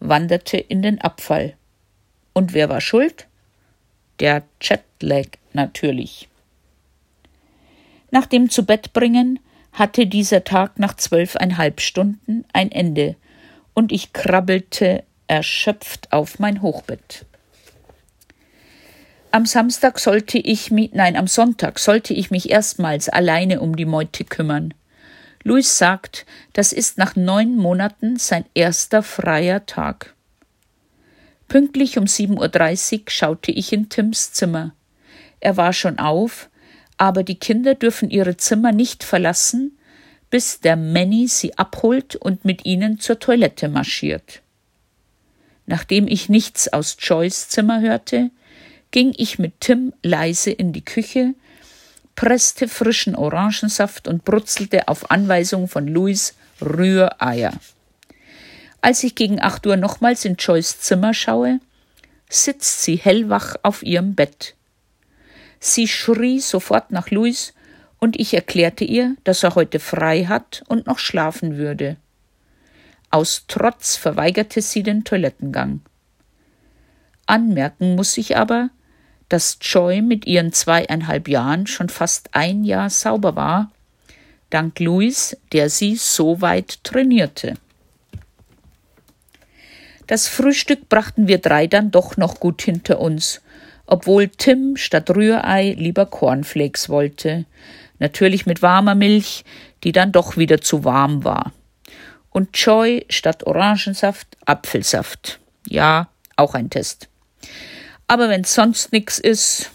wanderte 0.00 0.56
in 0.56 0.82
den 0.82 1.00
Abfall. 1.00 1.54
Und 2.32 2.52
wer 2.52 2.68
war 2.68 2.80
schuld? 2.80 3.26
Der 4.20 4.42
Jetlag 4.60 5.26
natürlich. 5.52 6.28
Nach 8.10 8.26
dem 8.26 8.50
Zubettbringen 8.50 9.40
hatte 9.72 10.06
dieser 10.06 10.44
Tag 10.44 10.78
nach 10.78 10.94
zwölfeinhalb 10.94 11.80
Stunden 11.80 12.44
ein 12.52 12.70
Ende, 12.70 13.16
und 13.74 13.90
ich 13.90 14.12
krabbelte 14.12 15.02
erschöpft 15.26 16.12
auf 16.12 16.38
mein 16.38 16.62
Hochbett. 16.62 17.26
Am 19.32 19.46
Samstag 19.46 19.98
sollte 19.98 20.38
ich 20.38 20.70
mich, 20.70 20.92
nein, 20.92 21.16
am 21.16 21.26
Sonntag 21.26 21.80
sollte 21.80 22.14
ich 22.14 22.30
mich 22.30 22.50
erstmals 22.50 23.08
alleine 23.08 23.60
um 23.60 23.74
die 23.74 23.84
Meute 23.84 24.22
kümmern. 24.22 24.74
Louis 25.44 25.78
sagt, 25.78 26.24
das 26.54 26.72
ist 26.72 26.96
nach 26.96 27.16
neun 27.16 27.56
Monaten 27.56 28.16
sein 28.16 28.46
erster 28.54 29.02
freier 29.02 29.66
Tag. 29.66 30.14
Pünktlich 31.48 31.98
um 31.98 32.04
7.30 32.04 32.94
Uhr 32.94 33.04
schaute 33.08 33.52
ich 33.52 33.72
in 33.72 33.90
Tims 33.90 34.32
Zimmer. 34.32 34.74
Er 35.40 35.58
war 35.58 35.74
schon 35.74 35.98
auf, 35.98 36.48
aber 36.96 37.22
die 37.22 37.38
Kinder 37.38 37.74
dürfen 37.74 38.10
ihre 38.10 38.38
Zimmer 38.38 38.72
nicht 38.72 39.04
verlassen, 39.04 39.78
bis 40.30 40.60
der 40.60 40.76
Manny 40.76 41.28
sie 41.28 41.56
abholt 41.58 42.16
und 42.16 42.46
mit 42.46 42.64
ihnen 42.64 42.98
zur 42.98 43.18
Toilette 43.18 43.68
marschiert. 43.68 44.40
Nachdem 45.66 46.08
ich 46.08 46.30
nichts 46.30 46.72
aus 46.72 46.96
Joys 46.98 47.48
Zimmer 47.50 47.82
hörte, 47.82 48.30
ging 48.90 49.12
ich 49.16 49.38
mit 49.38 49.60
Tim 49.60 49.92
leise 50.02 50.50
in 50.50 50.72
die 50.72 50.84
Küche, 50.84 51.34
presste 52.14 52.68
frischen 52.68 53.14
Orangensaft 53.14 54.08
und 54.08 54.24
brutzelte 54.24 54.88
auf 54.88 55.10
Anweisung 55.10 55.68
von 55.68 55.86
Louis 55.86 56.34
Rühreier. 56.60 57.52
Als 58.80 59.02
ich 59.02 59.14
gegen 59.14 59.40
acht 59.40 59.66
Uhr 59.66 59.76
nochmals 59.76 60.24
in 60.24 60.36
Joys 60.36 60.80
Zimmer 60.80 61.14
schaue, 61.14 61.60
sitzt 62.28 62.82
sie 62.82 62.96
hellwach 62.96 63.56
auf 63.62 63.82
ihrem 63.82 64.14
Bett. 64.14 64.54
Sie 65.58 65.88
schrie 65.88 66.40
sofort 66.40 66.90
nach 66.90 67.10
Louis 67.10 67.54
und 67.98 68.20
ich 68.20 68.34
erklärte 68.34 68.84
ihr, 68.84 69.16
dass 69.24 69.42
er 69.42 69.54
heute 69.54 69.80
frei 69.80 70.24
hat 70.26 70.62
und 70.68 70.86
noch 70.86 70.98
schlafen 70.98 71.56
würde. 71.56 71.96
Aus 73.10 73.44
Trotz 73.48 73.96
verweigerte 73.96 74.60
sie 74.60 74.82
den 74.82 75.04
Toilettengang. 75.04 75.80
Anmerken 77.26 77.94
muss 77.94 78.18
ich 78.18 78.36
aber, 78.36 78.70
dass 79.28 79.58
Joy 79.60 80.02
mit 80.02 80.26
ihren 80.26 80.52
zweieinhalb 80.52 81.28
Jahren 81.28 81.66
schon 81.66 81.88
fast 81.88 82.28
ein 82.32 82.64
Jahr 82.64 82.90
sauber 82.90 83.36
war, 83.36 83.70
dank 84.50 84.78
Louis, 84.80 85.36
der 85.52 85.70
sie 85.70 85.96
so 85.96 86.40
weit 86.40 86.84
trainierte. 86.84 87.54
Das 90.06 90.28
Frühstück 90.28 90.88
brachten 90.88 91.28
wir 91.28 91.38
drei 91.38 91.66
dann 91.66 91.90
doch 91.90 92.16
noch 92.16 92.38
gut 92.38 92.62
hinter 92.62 93.00
uns, 93.00 93.40
obwohl 93.86 94.28
Tim 94.28 94.76
statt 94.76 95.10
Rührei 95.10 95.72
lieber 95.72 96.06
Cornflakes 96.06 96.88
wollte, 96.88 97.46
natürlich 97.98 98.46
mit 98.46 98.62
warmer 98.62 98.94
Milch, 98.94 99.44
die 99.82 99.92
dann 99.92 100.12
doch 100.12 100.36
wieder 100.36 100.60
zu 100.60 100.84
warm 100.84 101.24
war. 101.24 101.52
Und 102.30 102.56
Joy 102.58 103.06
statt 103.08 103.46
Orangensaft 103.46 104.26
Apfelsaft. 104.44 105.40
Ja, 105.68 106.08
auch 106.36 106.54
ein 106.54 106.68
Test. 106.68 107.08
Aber 108.06 108.28
wenn 108.28 108.44
sonst 108.44 108.92
nichts 108.92 109.18
ist. 109.18 109.70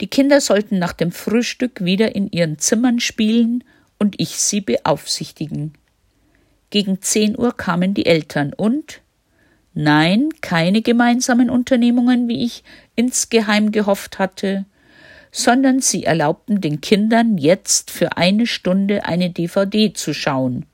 Die 0.00 0.06
Kinder 0.08 0.40
sollten 0.40 0.78
nach 0.78 0.92
dem 0.92 1.12
Frühstück 1.12 1.84
wieder 1.84 2.14
in 2.14 2.30
ihren 2.30 2.58
Zimmern 2.58 2.98
spielen 3.00 3.62
und 3.98 4.16
ich 4.18 4.36
sie 4.36 4.60
beaufsichtigen. 4.60 5.74
Gegen 6.70 7.00
zehn 7.02 7.38
Uhr 7.38 7.56
kamen 7.56 7.94
die 7.94 8.06
Eltern 8.06 8.52
und 8.52 9.00
nein, 9.74 10.30
keine 10.40 10.82
gemeinsamen 10.82 11.50
Unternehmungen, 11.50 12.28
wie 12.28 12.44
ich 12.44 12.64
insgeheim 12.96 13.70
gehofft 13.70 14.18
hatte, 14.18 14.64
sondern 15.30 15.80
sie 15.80 16.04
erlaubten 16.04 16.60
den 16.60 16.80
Kindern 16.80 17.38
jetzt 17.38 17.90
für 17.90 18.16
eine 18.16 18.46
Stunde 18.46 19.04
eine 19.04 19.30
DVD 19.30 19.92
zu 19.92 20.12
schauen 20.12 20.66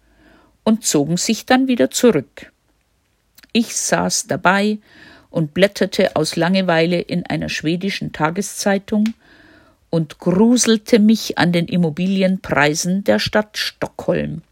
und 0.65 0.85
zogen 0.85 1.17
sich 1.17 1.47
dann 1.47 1.69
wieder 1.69 1.91
zurück. 1.91 2.53
Ich 3.53 3.77
saß 3.77 4.27
dabei 4.27 4.79
und 5.31 5.55
blätterte 5.55 6.17
aus 6.17 6.37
Langeweile 6.37 7.01
in 7.01 7.27
einer 7.27 7.49
schwedischen 7.49 8.13
Tageszeitung 8.13 9.15
und 9.91 10.19
gruselte 10.19 10.99
mich 10.99 11.39
an 11.39 11.53
den 11.53 11.67
Immobilienpreisen 11.67 13.05
der 13.05 13.19
Stadt 13.19 13.57
Stockholm. 13.57 14.43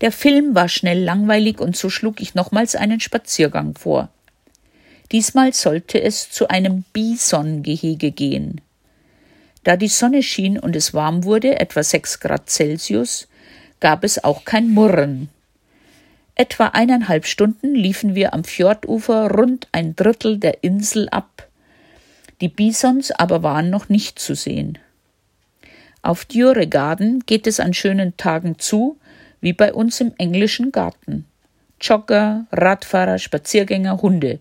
Der 0.00 0.12
Film 0.12 0.54
war 0.54 0.68
schnell 0.68 1.02
langweilig 1.02 1.60
und 1.60 1.76
so 1.76 1.90
schlug 1.90 2.20
ich 2.20 2.34
nochmals 2.34 2.76
einen 2.76 3.00
Spaziergang 3.00 3.74
vor. 3.74 4.08
Diesmal 5.10 5.52
sollte 5.54 6.00
es 6.00 6.30
zu 6.30 6.48
einem 6.48 6.84
Bisongehege 6.92 8.12
gehen. 8.12 8.60
Da 9.64 9.76
die 9.76 9.88
Sonne 9.88 10.22
schien 10.22 10.58
und 10.58 10.76
es 10.76 10.94
warm 10.94 11.24
wurde, 11.24 11.58
etwa 11.58 11.82
sechs 11.82 12.20
Grad 12.20 12.48
Celsius, 12.48 13.26
gab 13.80 14.04
es 14.04 14.22
auch 14.22 14.44
kein 14.44 14.70
Murren. 14.70 15.28
Etwa 16.40 16.68
eineinhalb 16.68 17.26
Stunden 17.26 17.74
liefen 17.74 18.14
wir 18.14 18.32
am 18.32 18.44
Fjordufer 18.44 19.28
rund 19.28 19.66
ein 19.72 19.96
Drittel 19.96 20.38
der 20.38 20.62
Insel 20.62 21.08
ab. 21.08 21.48
Die 22.40 22.48
Bisons 22.48 23.10
aber 23.10 23.42
waren 23.42 23.70
noch 23.70 23.88
nicht 23.88 24.20
zu 24.20 24.36
sehen. 24.36 24.78
Auf 26.00 26.24
Djuregarden 26.24 27.24
geht 27.26 27.48
es 27.48 27.58
an 27.58 27.74
schönen 27.74 28.16
Tagen 28.16 28.56
zu, 28.56 29.00
wie 29.40 29.52
bei 29.52 29.74
uns 29.74 30.00
im 30.00 30.14
englischen 30.16 30.70
Garten. 30.70 31.26
Jogger, 31.80 32.46
Radfahrer, 32.52 33.18
Spaziergänger, 33.18 34.00
Hunde. 34.00 34.38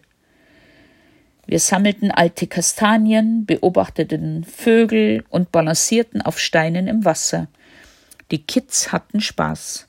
Wir 1.48 1.60
sammelten 1.60 2.12
alte 2.12 2.46
Kastanien, 2.46 3.48
beobachteten 3.48 4.44
Vögel 4.44 5.24
und 5.30 5.52
balancierten 5.52 6.22
auf 6.22 6.38
Steinen 6.38 6.88
im 6.88 7.06
Wasser. 7.06 7.48
Die 8.30 8.44
Kids 8.44 8.92
hatten 8.92 9.20
Spaß. 9.20 9.88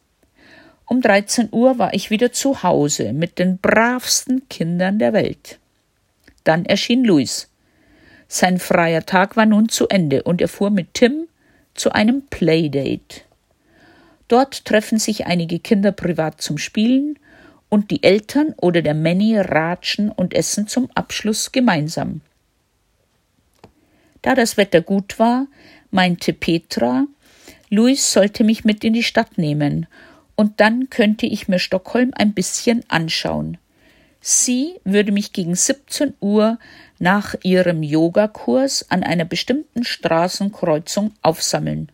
Um 0.88 1.02
13 1.02 1.50
Uhr 1.52 1.78
war 1.78 1.92
ich 1.92 2.08
wieder 2.08 2.32
zu 2.32 2.62
Hause 2.62 3.12
mit 3.12 3.38
den 3.38 3.58
bravsten 3.58 4.48
Kindern 4.48 4.98
der 4.98 5.12
Welt. 5.12 5.58
Dann 6.44 6.64
erschien 6.64 7.04
Luis. 7.04 7.50
Sein 8.26 8.58
freier 8.58 9.04
Tag 9.04 9.36
war 9.36 9.44
nun 9.44 9.68
zu 9.68 9.86
Ende 9.88 10.22
und 10.22 10.40
er 10.40 10.48
fuhr 10.48 10.70
mit 10.70 10.94
Tim 10.94 11.28
zu 11.74 11.92
einem 11.92 12.22
Playdate. 12.30 13.20
Dort 14.28 14.64
treffen 14.64 14.98
sich 14.98 15.26
einige 15.26 15.58
Kinder 15.58 15.92
privat 15.92 16.40
zum 16.40 16.56
Spielen 16.56 17.18
und 17.68 17.90
die 17.90 18.02
Eltern 18.02 18.54
oder 18.56 18.80
der 18.80 18.94
Manny 18.94 19.38
ratschen 19.38 20.10
und 20.10 20.32
essen 20.32 20.68
zum 20.68 20.88
Abschluss 20.94 21.52
gemeinsam. 21.52 22.22
Da 24.22 24.34
das 24.34 24.56
Wetter 24.56 24.80
gut 24.80 25.18
war, 25.18 25.48
meinte 25.90 26.32
Petra, 26.32 27.06
Luis 27.68 28.10
sollte 28.10 28.42
mich 28.42 28.64
mit 28.64 28.84
in 28.84 28.94
die 28.94 29.02
Stadt 29.02 29.36
nehmen 29.36 29.86
und 30.38 30.60
dann 30.60 30.88
könnte 30.88 31.26
ich 31.26 31.48
mir 31.48 31.58
Stockholm 31.58 32.12
ein 32.14 32.32
bisschen 32.32 32.84
anschauen. 32.86 33.58
Sie 34.20 34.76
würde 34.84 35.10
mich 35.10 35.32
gegen 35.32 35.56
17 35.56 36.14
Uhr 36.20 36.60
nach 37.00 37.34
ihrem 37.42 37.82
Yogakurs 37.82 38.88
an 38.88 39.02
einer 39.02 39.24
bestimmten 39.24 39.82
Straßenkreuzung 39.82 41.12
aufsammeln. 41.22 41.90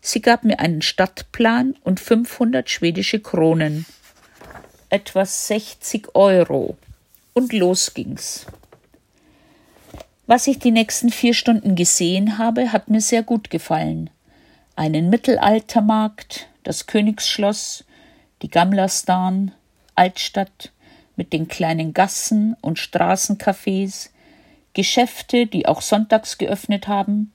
Sie 0.00 0.22
gab 0.22 0.44
mir 0.44 0.60
einen 0.60 0.80
Stadtplan 0.80 1.74
und 1.84 2.00
500 2.00 2.70
schwedische 2.70 3.20
Kronen, 3.20 3.84
etwa 4.88 5.26
60 5.26 6.14
Euro. 6.14 6.78
Und 7.34 7.52
los 7.52 7.92
ging's. 7.92 8.46
Was 10.26 10.46
ich 10.46 10.58
die 10.58 10.70
nächsten 10.70 11.10
vier 11.10 11.34
Stunden 11.34 11.74
gesehen 11.74 12.38
habe, 12.38 12.72
hat 12.72 12.88
mir 12.88 13.02
sehr 13.02 13.22
gut 13.22 13.50
gefallen. 13.50 14.08
Einen 14.74 15.10
Mittelaltermarkt, 15.10 16.47
das 16.68 16.86
Königsschloss, 16.86 17.84
die 18.42 18.50
Gamlastan, 18.50 19.52
Altstadt 19.94 20.70
mit 21.16 21.32
den 21.32 21.48
kleinen 21.48 21.94
Gassen 21.94 22.58
und 22.60 22.78
Straßencafés, 22.78 24.10
Geschäfte, 24.74 25.46
die 25.46 25.64
auch 25.64 25.80
sonntags 25.80 26.36
geöffnet 26.36 26.86
haben, 26.86 27.32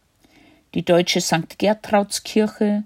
die 0.76 0.86
deutsche 0.86 1.20
St. 1.20 1.58
Gertraudskirche 1.58 2.84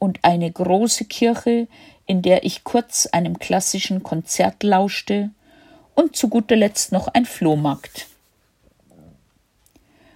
und 0.00 0.18
eine 0.22 0.50
große 0.50 1.04
Kirche, 1.04 1.68
in 2.04 2.20
der 2.20 2.44
ich 2.44 2.64
kurz 2.64 3.06
einem 3.06 3.38
klassischen 3.38 4.02
Konzert 4.02 4.64
lauschte, 4.64 5.30
und 5.94 6.16
zu 6.16 6.28
guter 6.28 6.56
Letzt 6.56 6.90
noch 6.90 7.06
ein 7.06 7.24
Flohmarkt. 7.26 8.08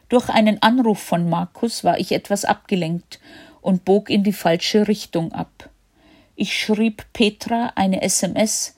Durch 0.09 0.29
einen 0.29 0.61
Anruf 0.63 0.99
von 0.99 1.31
Markus 1.31 1.85
war 1.85 1.97
ich 1.97 2.11
etwas 2.11 2.45
abgelenkt 2.45 3.21
und 3.61 3.85
bog 3.85 4.11
in 4.11 4.25
die 4.25 4.33
falsche 4.33 4.89
Richtung 4.89 5.33
ab. 5.33 5.71
Ich 6.37 6.59
schrieb 6.59 7.05
Petra 7.13 7.73
eine 7.75 8.03
SMS, 8.03 8.75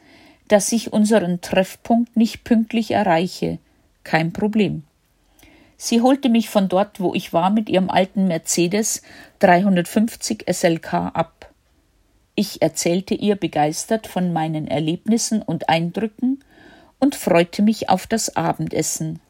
dass 0.49 0.73
ich 0.73 0.93
unseren 0.93 1.41
Treffpunkt 1.41 2.17
nicht 2.17 2.45
pünktlich 2.45 2.91
erreiche. 2.91 3.59
Kein 4.05 4.33
Problem. 4.33 4.85
Sie 5.77 6.01
holte 6.01 6.29
mich 6.29 6.49
von 6.49 6.69
dort, 6.69 7.01
wo 7.01 7.15
ich 7.15 7.33
war, 7.33 7.51
mit 7.51 7.69
ihrem 7.69 7.91
alten 7.91 8.29
Mercedes 8.29 9.03
350 9.41 10.45
SLK 10.49 10.95
ab. 10.95 11.51
Ich 12.35 12.63
erzählte 12.63 13.15
ihr 13.15 13.37
begeistert 13.37 14.07
von 14.07 14.33
meinen 14.33 14.67
Erlebnissen 14.67 15.43
und 15.43 15.69
Eindrücken 15.69 16.43
und 16.99 17.15
freute 17.15 17.63
mich 17.63 17.89
auf 17.89 18.07
das 18.07 18.37
Abendessen. 18.37 19.21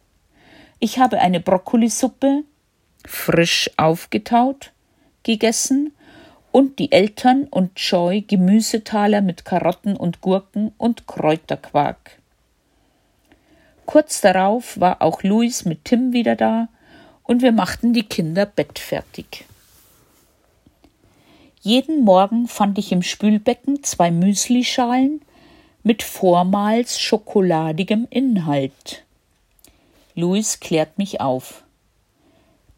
Ich 0.78 0.98
habe 0.98 1.20
eine 1.20 1.40
Brokkolisuppe, 1.40 2.44
frisch 3.06 3.70
aufgetaut, 3.76 4.72
gegessen 5.22 5.92
und 6.52 6.78
die 6.78 6.92
Eltern 6.92 7.44
und 7.44 7.78
Joy 7.78 8.22
Gemüsetaler 8.22 9.22
mit 9.22 9.44
Karotten 9.44 9.96
und 9.96 10.20
Gurken 10.20 10.72
und 10.78 11.06
Kräuterquark. 11.06 12.18
Kurz 13.86 14.20
darauf 14.20 14.78
war 14.78 15.02
auch 15.02 15.22
Louis 15.22 15.64
mit 15.64 15.84
Tim 15.84 16.12
wieder 16.12 16.36
da 16.36 16.68
und 17.24 17.42
wir 17.42 17.52
machten 17.52 17.92
die 17.92 18.04
Kinder 18.04 18.46
bettfertig. 18.46 19.44
Jeden 21.62 22.02
Morgen 22.04 22.48
fand 22.48 22.78
ich 22.78 22.90
im 22.90 23.02
Spülbecken 23.02 23.82
zwei 23.84 24.10
Müslischalen 24.10 25.20
mit 25.82 26.02
vormals 26.02 27.00
schokoladigem 27.00 28.06
Inhalt. 28.10 29.04
Louis 30.14 30.60
klärt 30.60 30.98
mich 30.98 31.20
auf. 31.20 31.61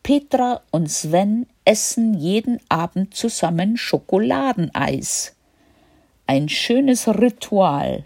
Petra 0.04 0.60
und 0.70 0.90
Sven 0.90 1.46
essen 1.64 2.12
jeden 2.12 2.60
Abend 2.68 3.14
zusammen 3.14 3.78
Schokoladeneis. 3.78 5.34
Ein 6.26 6.50
schönes 6.50 7.08
Ritual. 7.08 8.04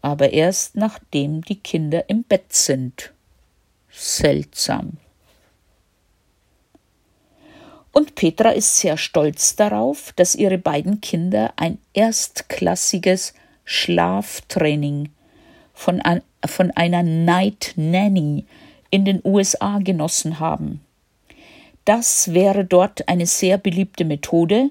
Aber 0.00 0.32
erst 0.32 0.76
nachdem 0.76 1.42
die 1.42 1.60
Kinder 1.60 2.08
im 2.08 2.24
Bett 2.24 2.54
sind. 2.54 3.12
Seltsam. 3.90 4.96
Und 7.92 8.14
Petra 8.14 8.52
ist 8.52 8.78
sehr 8.78 8.96
stolz 8.96 9.56
darauf, 9.56 10.14
dass 10.16 10.34
ihre 10.34 10.56
beiden 10.56 11.02
Kinder 11.02 11.52
ein 11.56 11.76
erstklassiges 11.92 13.34
Schlaftraining 13.66 15.10
von, 15.74 16.00
von 16.46 16.70
einer 16.70 17.02
Night 17.02 17.74
Nanny 17.76 18.46
in 18.90 19.04
den 19.04 19.20
USA 19.24 19.78
genossen 19.78 20.40
haben. 20.40 20.80
Das 21.84 22.34
wäre 22.34 22.64
dort 22.64 23.08
eine 23.08 23.26
sehr 23.26 23.56
beliebte 23.58 24.04
Methode, 24.04 24.70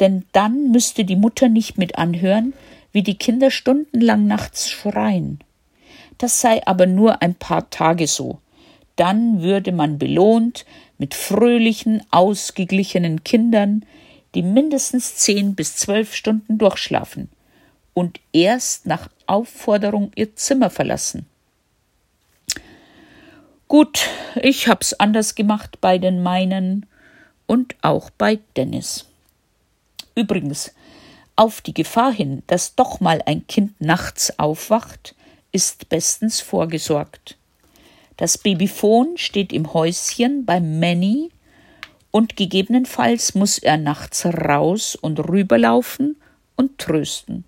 denn 0.00 0.24
dann 0.32 0.70
müsste 0.70 1.04
die 1.04 1.16
Mutter 1.16 1.48
nicht 1.48 1.78
mit 1.78 1.96
anhören, 1.96 2.52
wie 2.92 3.02
die 3.02 3.16
Kinder 3.16 3.50
stundenlang 3.50 4.26
nachts 4.26 4.68
schreien. 4.68 5.40
Das 6.18 6.40
sei 6.40 6.66
aber 6.66 6.86
nur 6.86 7.22
ein 7.22 7.34
paar 7.34 7.70
Tage 7.70 8.06
so. 8.06 8.38
Dann 8.96 9.40
würde 9.40 9.72
man 9.72 9.98
belohnt 9.98 10.66
mit 10.98 11.14
fröhlichen, 11.14 12.02
ausgeglichenen 12.10 13.22
Kindern, 13.22 13.84
die 14.34 14.42
mindestens 14.42 15.16
zehn 15.16 15.54
bis 15.54 15.76
zwölf 15.76 16.14
Stunden 16.14 16.58
durchschlafen 16.58 17.30
und 17.94 18.20
erst 18.32 18.86
nach 18.86 19.08
Aufforderung 19.26 20.10
ihr 20.16 20.36
Zimmer 20.36 20.70
verlassen. 20.70 21.26
Gut, 23.68 24.08
ich 24.40 24.66
hab's 24.66 24.94
anders 24.94 25.34
gemacht 25.34 25.82
bei 25.82 25.98
den 25.98 26.22
meinen 26.22 26.86
und 27.46 27.76
auch 27.82 28.08
bei 28.08 28.38
Dennis. 28.56 29.04
Übrigens, 30.14 30.72
auf 31.36 31.60
die 31.60 31.74
Gefahr 31.74 32.10
hin, 32.10 32.42
dass 32.46 32.76
doch 32.76 33.00
mal 33.00 33.20
ein 33.26 33.46
Kind 33.46 33.78
nachts 33.78 34.38
aufwacht, 34.38 35.14
ist 35.52 35.90
bestens 35.90 36.40
vorgesorgt. 36.40 37.36
Das 38.16 38.38
Babyphon 38.38 39.18
steht 39.18 39.52
im 39.52 39.74
Häuschen 39.74 40.46
bei 40.46 40.60
Manny 40.60 41.30
und 42.10 42.36
gegebenenfalls 42.36 43.34
muss 43.34 43.58
er 43.58 43.76
nachts 43.76 44.24
raus 44.24 44.96
und 44.96 45.20
rüberlaufen 45.20 46.16
und 46.56 46.78
trösten. 46.78 47.44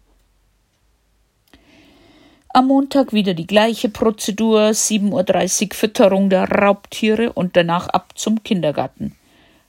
Am 2.53 2.67
Montag 2.67 3.13
wieder 3.13 3.33
die 3.35 3.47
gleiche 3.47 3.89
Prozedur, 3.89 4.71
7.30 4.71 5.69
Uhr 5.69 5.75
Fütterung 5.77 6.31
der 6.31 6.51
Raubtiere 6.51 7.33
und 7.33 7.55
danach 7.55 7.87
ab 7.87 8.19
zum 8.19 8.43
Kindergarten. 8.43 9.15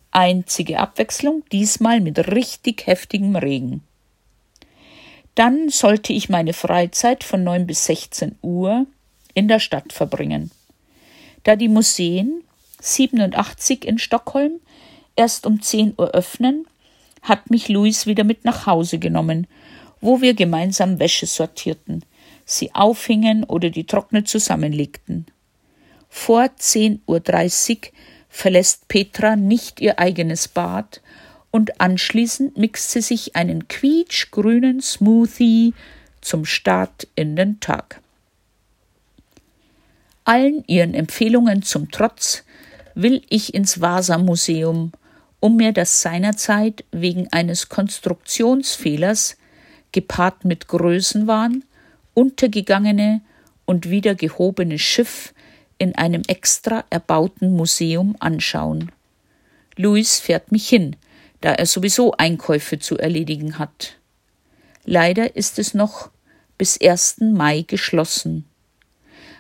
Einzige 0.09 0.79
Abwechslung, 0.79 1.43
diesmal 1.51 2.01
mit 2.01 2.17
richtig 2.31 2.87
heftigem 2.87 3.35
Regen. 3.35 3.83
Dann 5.35 5.69
sollte 5.69 6.11
ich 6.11 6.27
meine 6.27 6.53
Freizeit 6.53 7.23
von 7.23 7.43
9 7.43 7.67
bis 7.67 7.85
16 7.85 8.39
Uhr 8.41 8.87
in 9.35 9.47
der 9.47 9.59
Stadt 9.59 9.93
verbringen. 9.93 10.49
Da 11.43 11.55
die 11.55 11.69
Museen 11.69 12.43
87 12.81 13.85
in 13.85 13.99
Stockholm 13.99 14.53
erst 15.15 15.45
um 15.45 15.61
10 15.61 15.93
Uhr 15.99 16.15
öffnen, 16.15 16.65
hat 17.21 17.51
mich 17.51 17.69
Luis 17.69 18.07
wieder 18.07 18.23
mit 18.23 18.43
nach 18.43 18.65
Hause 18.65 18.97
genommen, 18.97 19.45
wo 19.99 20.19
wir 20.19 20.33
gemeinsam 20.33 20.97
Wäsche 20.97 21.27
sortierten 21.27 22.03
sie 22.51 22.73
aufhingen 22.73 23.43
oder 23.43 23.69
die 23.69 23.85
Trockner 23.85 24.25
zusammenlegten. 24.25 25.25
Vor 26.09 26.43
10.30 26.43 27.77
Uhr 27.77 27.91
verlässt 28.29 28.87
Petra 28.87 29.35
nicht 29.35 29.79
ihr 29.81 29.99
eigenes 29.99 30.47
Bad 30.47 31.01
und 31.51 31.81
anschließend 31.81 32.57
mixt 32.57 32.91
sie 32.91 33.01
sich 33.01 33.35
einen 33.35 33.67
quietschgrünen 33.67 34.81
Smoothie 34.81 35.73
zum 36.21 36.45
Start 36.45 37.07
in 37.15 37.35
den 37.35 37.59
Tag. 37.59 38.01
Allen 40.23 40.63
ihren 40.67 40.93
Empfehlungen 40.93 41.61
zum 41.61 41.91
Trotz 41.91 42.43
will 42.93 43.21
ich 43.29 43.53
ins 43.53 43.81
Vasa-Museum, 43.81 44.91
um 45.39 45.55
mir 45.55 45.73
das 45.73 46.01
seinerzeit 46.01 46.85
wegen 46.91 47.27
eines 47.31 47.69
Konstruktionsfehlers, 47.69 49.37
gepaart 49.91 50.45
mit 50.45 50.67
Größenwahn, 50.67 51.63
untergegangene 52.13 53.21
und 53.65 53.89
wieder 53.89 54.15
gehobene 54.15 54.79
Schiff 54.79 55.33
in 55.77 55.95
einem 55.95 56.23
extra 56.27 56.85
erbauten 56.89 57.55
Museum 57.55 58.15
anschauen. 58.19 58.91
Louis 59.77 60.19
fährt 60.19 60.51
mich 60.51 60.67
hin, 60.69 60.95
da 61.41 61.53
er 61.53 61.65
sowieso 61.65 62.13
Einkäufe 62.13 62.79
zu 62.79 62.97
erledigen 62.97 63.57
hat. 63.57 63.97
Leider 64.85 65.35
ist 65.35 65.59
es 65.59 65.73
noch 65.73 66.09
bis 66.57 66.79
1. 66.79 67.21
Mai 67.21 67.63
geschlossen. 67.67 68.45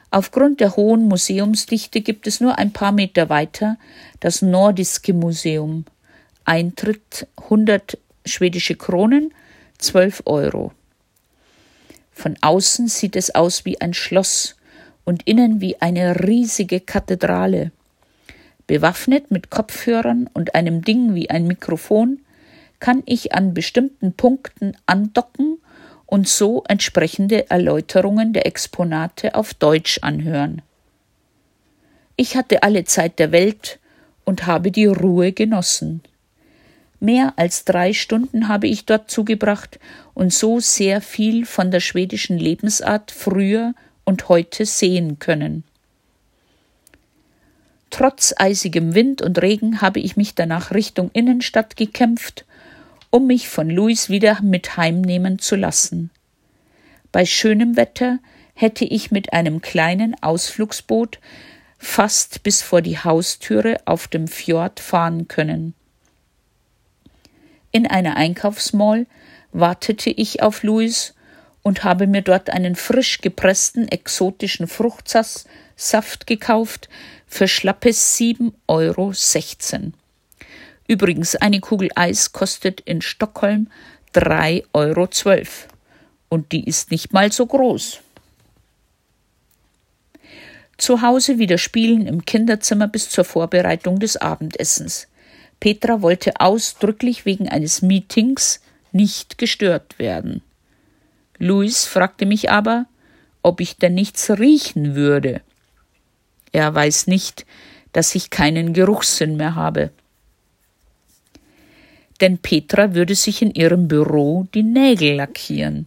Aufgrund 0.09 0.59
der 0.59 0.75
hohen 0.75 1.07
Museumsdichte 1.07 2.01
gibt 2.01 2.27
es 2.27 2.41
nur 2.41 2.57
ein 2.57 2.73
paar 2.73 2.91
Meter 2.91 3.29
weiter 3.29 3.77
das 4.19 4.41
Nordiske 4.41 5.13
Museum. 5.13 5.85
Eintritt 6.43 7.27
100 7.37 7.97
schwedische 8.25 8.75
Kronen, 8.75 9.33
12 9.77 10.23
Euro. 10.25 10.73
Von 12.21 12.37
außen 12.39 12.87
sieht 12.87 13.15
es 13.15 13.33
aus 13.33 13.65
wie 13.65 13.81
ein 13.81 13.95
Schloss 13.95 14.55
und 15.05 15.23
innen 15.27 15.59
wie 15.59 15.81
eine 15.81 16.23
riesige 16.27 16.79
Kathedrale. 16.79 17.71
Bewaffnet 18.67 19.31
mit 19.31 19.49
Kopfhörern 19.49 20.29
und 20.31 20.53
einem 20.53 20.83
Ding 20.83 21.15
wie 21.15 21.31
ein 21.31 21.47
Mikrofon 21.47 22.19
kann 22.79 23.01
ich 23.07 23.33
an 23.33 23.55
bestimmten 23.55 24.13
Punkten 24.13 24.77
andocken 24.85 25.57
und 26.05 26.27
so 26.27 26.63
entsprechende 26.67 27.49
Erläuterungen 27.49 28.33
der 28.33 28.45
Exponate 28.45 29.33
auf 29.33 29.55
Deutsch 29.55 29.97
anhören. 30.03 30.61
Ich 32.17 32.35
hatte 32.35 32.61
alle 32.61 32.83
Zeit 32.83 33.17
der 33.17 33.31
Welt 33.31 33.79
und 34.25 34.45
habe 34.45 34.69
die 34.69 34.85
Ruhe 34.85 35.31
genossen. 35.31 36.03
Mehr 37.03 37.33
als 37.35 37.65
drei 37.65 37.93
Stunden 37.93 38.47
habe 38.47 38.67
ich 38.67 38.85
dort 38.85 39.09
zugebracht 39.09 39.79
und 40.13 40.31
so 40.31 40.59
sehr 40.59 41.01
viel 41.01 41.47
von 41.47 41.71
der 41.71 41.79
schwedischen 41.79 42.37
Lebensart 42.37 43.09
früher 43.09 43.73
und 44.03 44.29
heute 44.29 44.67
sehen 44.67 45.17
können. 45.17 45.63
Trotz 47.89 48.35
eisigem 48.37 48.93
Wind 48.93 49.23
und 49.23 49.41
Regen 49.41 49.81
habe 49.81 49.99
ich 49.99 50.15
mich 50.15 50.35
danach 50.35 50.69
Richtung 50.69 51.09
Innenstadt 51.13 51.75
gekämpft, 51.75 52.45
um 53.09 53.25
mich 53.25 53.49
von 53.49 53.67
Louis 53.67 54.09
wieder 54.09 54.39
mit 54.43 54.77
heimnehmen 54.77 55.39
zu 55.39 55.55
lassen. 55.55 56.11
Bei 57.11 57.25
schönem 57.25 57.77
Wetter 57.77 58.19
hätte 58.53 58.85
ich 58.85 59.09
mit 59.09 59.33
einem 59.33 59.63
kleinen 59.63 60.15
Ausflugsboot 60.21 61.17
fast 61.79 62.43
bis 62.43 62.61
vor 62.61 62.83
die 62.83 62.99
Haustüre 62.99 63.77
auf 63.85 64.07
dem 64.07 64.27
Fjord 64.27 64.79
fahren 64.79 65.27
können. 65.27 65.73
In 67.71 67.87
einer 67.87 68.17
Einkaufsmall 68.17 69.05
wartete 69.51 70.09
ich 70.09 70.41
auf 70.41 70.63
Louis 70.63 71.13
und 71.63 71.83
habe 71.83 72.07
mir 72.07 72.21
dort 72.21 72.49
einen 72.49 72.75
frisch 72.75 73.21
gepressten 73.21 73.87
exotischen 73.87 74.67
Fruchtsaft 74.67 76.27
gekauft 76.27 76.89
für 77.27 77.47
schlappe 77.47 77.89
7,16 77.89 78.51
Euro. 78.67 79.13
Übrigens, 80.87 81.35
eine 81.35 81.59
Kugel 81.61 81.89
Eis 81.95 82.33
kostet 82.33 82.81
in 82.81 83.01
Stockholm 83.01 83.67
3,12 84.13 84.63
Euro. 84.73 85.07
Und 86.27 86.51
die 86.51 86.65
ist 86.65 86.91
nicht 86.91 87.13
mal 87.13 87.31
so 87.31 87.45
groß. 87.45 87.99
Zu 90.77 91.01
Hause 91.01 91.37
wieder 91.37 91.57
spielen 91.57 92.07
im 92.07 92.25
Kinderzimmer 92.25 92.87
bis 92.87 93.09
zur 93.09 93.23
Vorbereitung 93.23 93.99
des 93.99 94.17
Abendessens. 94.17 95.07
Petra 95.61 96.01
wollte 96.01 96.41
ausdrücklich 96.41 97.23
wegen 97.23 97.47
eines 97.47 97.83
Meetings 97.83 98.61
nicht 98.91 99.37
gestört 99.37 99.99
werden. 99.99 100.41
Louis 101.37 101.85
fragte 101.85 102.25
mich 102.25 102.49
aber, 102.49 102.87
ob 103.43 103.61
ich 103.61 103.77
denn 103.77 103.93
nichts 103.93 104.29
riechen 104.31 104.95
würde. 104.95 105.41
Er 106.51 106.73
weiß 106.73 107.07
nicht, 107.07 107.45
dass 107.93 108.15
ich 108.15 108.31
keinen 108.31 108.73
Geruchssinn 108.73 109.37
mehr 109.37 109.55
habe. 109.55 109.91
Denn 112.21 112.39
Petra 112.39 112.95
würde 112.95 113.15
sich 113.15 113.41
in 113.43 113.51
ihrem 113.53 113.87
Büro 113.87 114.47
die 114.55 114.63
Nägel 114.63 115.15
lackieren. 115.15 115.85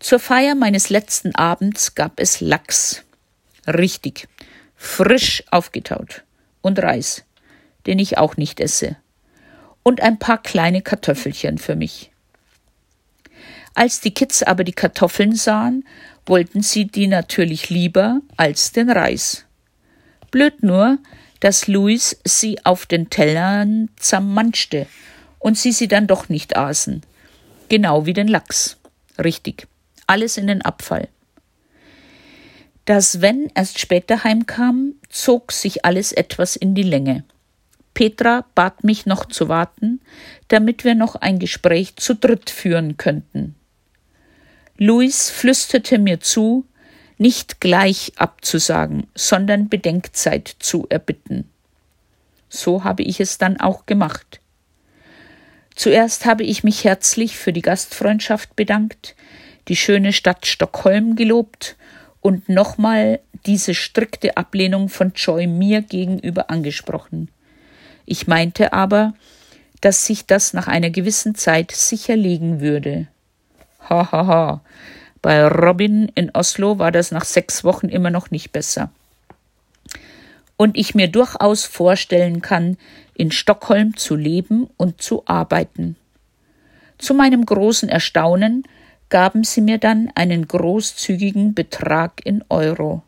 Zur 0.00 0.18
Feier 0.18 0.56
meines 0.56 0.90
letzten 0.90 1.34
Abends 1.36 1.94
gab 1.94 2.18
es 2.18 2.40
Lachs. 2.40 3.04
Richtig, 3.68 4.26
frisch 4.74 5.44
aufgetaut. 5.50 6.24
Und 6.60 6.78
Reis, 6.80 7.24
den 7.86 7.98
ich 7.98 8.18
auch 8.18 8.36
nicht 8.36 8.60
esse. 8.60 8.96
Und 9.82 10.00
ein 10.00 10.18
paar 10.18 10.42
kleine 10.42 10.82
Kartoffelchen 10.82 11.58
für 11.58 11.76
mich. 11.76 12.10
Als 13.74 14.00
die 14.00 14.12
Kids 14.12 14.42
aber 14.42 14.64
die 14.64 14.72
Kartoffeln 14.72 15.34
sahen, 15.34 15.84
wollten 16.26 16.62
sie 16.62 16.86
die 16.86 17.06
natürlich 17.06 17.70
lieber 17.70 18.20
als 18.36 18.72
den 18.72 18.90
Reis. 18.90 19.46
Blöd 20.30 20.62
nur, 20.62 20.98
dass 21.40 21.66
Louis 21.66 22.20
sie 22.24 22.64
auf 22.64 22.86
den 22.86 23.10
Tellern 23.10 23.88
zermanschte 23.96 24.86
und 25.38 25.56
sie 25.56 25.72
sie 25.72 25.88
dann 25.88 26.06
doch 26.06 26.28
nicht 26.28 26.56
aßen. 26.56 27.02
Genau 27.68 28.04
wie 28.04 28.12
den 28.12 28.28
Lachs. 28.28 28.76
Richtig 29.18 29.66
alles 30.10 30.36
in 30.36 30.48
den 30.48 30.62
Abfall. 30.62 31.08
Da 32.84 33.00
Sven 33.00 33.48
erst 33.54 33.78
später 33.78 34.24
heimkam, 34.24 34.94
zog 35.08 35.52
sich 35.52 35.84
alles 35.84 36.10
etwas 36.10 36.56
in 36.56 36.74
die 36.74 36.82
Länge. 36.82 37.22
Petra 38.00 38.46
bat 38.54 38.82
mich 38.82 39.04
noch 39.04 39.26
zu 39.26 39.50
warten, 39.50 40.00
damit 40.48 40.84
wir 40.84 40.94
noch 40.94 41.16
ein 41.16 41.38
Gespräch 41.38 41.96
zu 41.96 42.14
dritt 42.14 42.48
führen 42.48 42.96
könnten. 42.96 43.56
Luis 44.78 45.28
flüsterte 45.28 45.98
mir 45.98 46.18
zu, 46.18 46.64
nicht 47.18 47.60
gleich 47.60 48.12
abzusagen, 48.16 49.06
sondern 49.14 49.68
Bedenkzeit 49.68 50.48
zu 50.60 50.86
erbitten. 50.88 51.44
So 52.48 52.84
habe 52.84 53.02
ich 53.02 53.20
es 53.20 53.36
dann 53.36 53.60
auch 53.60 53.84
gemacht. 53.84 54.40
Zuerst 55.74 56.24
habe 56.24 56.44
ich 56.44 56.64
mich 56.64 56.84
herzlich 56.84 57.36
für 57.36 57.52
die 57.52 57.60
Gastfreundschaft 57.60 58.56
bedankt, 58.56 59.14
die 59.68 59.76
schöne 59.76 60.14
Stadt 60.14 60.46
Stockholm 60.46 61.16
gelobt 61.16 61.76
und 62.22 62.48
nochmal 62.48 63.20
diese 63.44 63.74
strikte 63.74 64.38
Ablehnung 64.38 64.88
von 64.88 65.12
Joy 65.14 65.46
mir 65.46 65.82
gegenüber 65.82 66.48
angesprochen. 66.48 67.28
Ich 68.10 68.26
meinte 68.26 68.72
aber, 68.72 69.14
dass 69.80 70.04
sich 70.04 70.26
das 70.26 70.52
nach 70.52 70.66
einer 70.66 70.90
gewissen 70.90 71.36
Zeit 71.36 71.70
sicher 71.70 72.16
legen 72.16 72.60
würde. 72.60 73.06
Ha 73.88 74.10
ha 74.10 74.26
ha. 74.26 74.60
Bei 75.22 75.46
Robin 75.46 76.10
in 76.16 76.28
Oslo 76.34 76.80
war 76.80 76.90
das 76.90 77.12
nach 77.12 77.24
sechs 77.24 77.62
Wochen 77.62 77.88
immer 77.88 78.10
noch 78.10 78.32
nicht 78.32 78.50
besser. 78.50 78.90
Und 80.56 80.76
ich 80.76 80.96
mir 80.96 81.06
durchaus 81.06 81.64
vorstellen 81.64 82.42
kann, 82.42 82.78
in 83.14 83.30
Stockholm 83.30 83.96
zu 83.96 84.16
leben 84.16 84.68
und 84.76 85.00
zu 85.00 85.22
arbeiten. 85.26 85.94
Zu 86.98 87.14
meinem 87.14 87.46
großen 87.46 87.88
Erstaunen 87.88 88.64
gaben 89.08 89.44
sie 89.44 89.60
mir 89.60 89.78
dann 89.78 90.10
einen 90.16 90.48
großzügigen 90.48 91.54
Betrag 91.54 92.20
in 92.24 92.44
Euro. 92.48 93.04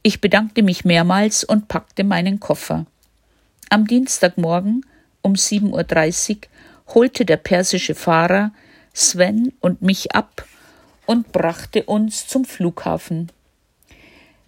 Ich 0.00 0.22
bedankte 0.22 0.62
mich 0.62 0.86
mehrmals 0.86 1.44
und 1.44 1.68
packte 1.68 2.04
meinen 2.04 2.40
Koffer. 2.40 2.86
Am 3.72 3.86
Dienstagmorgen 3.86 4.84
um 5.22 5.34
7.30 5.34 6.30
Uhr 6.30 6.38
holte 6.92 7.24
der 7.24 7.36
persische 7.36 7.94
Fahrer 7.94 8.50
Sven 8.92 9.52
und 9.60 9.80
mich 9.80 10.12
ab 10.12 10.44
und 11.06 11.30
brachte 11.30 11.84
uns 11.84 12.26
zum 12.26 12.44
Flughafen. 12.44 13.30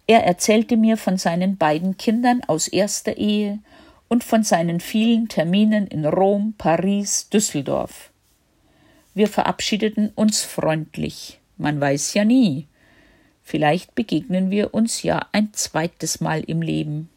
Er 0.09 0.25
erzählte 0.25 0.77
mir 0.77 0.97
von 0.97 1.18
seinen 1.18 1.57
beiden 1.57 1.97
Kindern 1.97 2.43
aus 2.49 2.66
erster 2.66 3.16
Ehe 3.16 3.61
und 4.09 4.25
von 4.25 4.43
seinen 4.43 4.81
vielen 4.81 5.29
Terminen 5.29 5.87
in 5.87 6.05
Rom, 6.05 6.55
Paris, 6.59 7.29
Düsseldorf. 7.29 8.11
Wir 9.14 9.29
verabschiedeten 9.29 10.11
uns 10.16 10.43
freundlich. 10.43 11.39
Man 11.59 11.81
weiß 11.81 12.14
ja 12.14 12.25
nie. 12.25 12.66
Vielleicht 13.45 13.95
begegnen 13.95 14.51
wir 14.51 14.75
uns 14.75 15.05
ja 15.05 15.27
ein 15.31 15.53
zweites 15.53 16.20
Mal 16.20 16.41
im 16.41 16.61
Leben. 16.61 17.09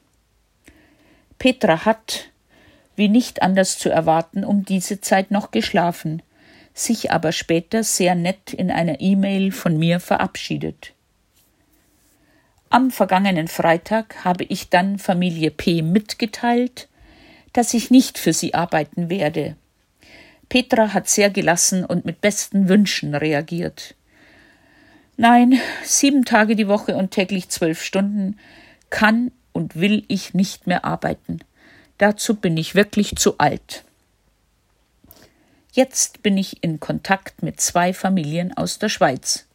Petra 1.39 1.85
hat, 1.85 2.29
wie 2.95 3.09
nicht 3.09 3.41
anders 3.41 3.77
zu 3.77 3.89
erwarten, 3.89 4.43
um 4.43 4.65
diese 4.65 5.01
Zeit 5.01 5.31
noch 5.31 5.51
geschlafen, 5.51 6.21
sich 6.73 7.11
aber 7.11 7.31
später 7.31 7.83
sehr 7.83 8.15
nett 8.15 8.53
in 8.53 8.71
einer 8.71 8.99
E-Mail 8.99 9.51
von 9.51 9.77
mir 9.77 9.99
verabschiedet. 9.99 10.93
Am 12.69 12.91
vergangenen 12.91 13.47
Freitag 13.47 14.25
habe 14.25 14.43
ich 14.43 14.69
dann 14.69 14.99
Familie 14.99 15.51
P 15.51 15.81
mitgeteilt, 15.81 16.89
dass 17.53 17.73
ich 17.73 17.91
nicht 17.91 18.17
für 18.17 18.33
sie 18.33 18.53
arbeiten 18.53 19.09
werde. 19.09 19.55
Petra 20.49 20.93
hat 20.93 21.07
sehr 21.07 21.29
gelassen 21.29 21.85
und 21.85 22.05
mit 22.05 22.21
besten 22.21 22.67
Wünschen 22.67 23.15
reagiert. 23.15 23.95
Nein, 25.17 25.59
sieben 25.83 26.25
Tage 26.25 26.57
die 26.57 26.67
Woche 26.67 26.97
und 26.97 27.11
täglich 27.11 27.47
zwölf 27.47 27.81
Stunden 27.81 28.37
kann 28.89 29.31
und 29.55 29.79
will 29.79 30.03
ich 30.09 30.33
nicht 30.33 30.67
mehr 30.67 30.83
arbeiten. 30.83 31.39
Dazu 31.97 32.35
bin 32.35 32.57
ich 32.57 32.75
wirklich 32.75 33.15
zu 33.15 33.37
alt. 33.37 33.85
Jetzt 35.71 36.23
bin 36.23 36.37
ich 36.37 36.61
in 36.61 36.81
Kontakt 36.81 37.41
mit 37.41 37.61
zwei 37.61 37.93
Familien 37.93 38.55
aus 38.55 38.79
der 38.79 38.89
Schweiz. 38.89 39.45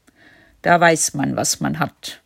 Da 0.62 0.80
weiß 0.80 1.14
man, 1.14 1.36
was 1.36 1.61
man 1.61 1.78
hat. 1.78 2.22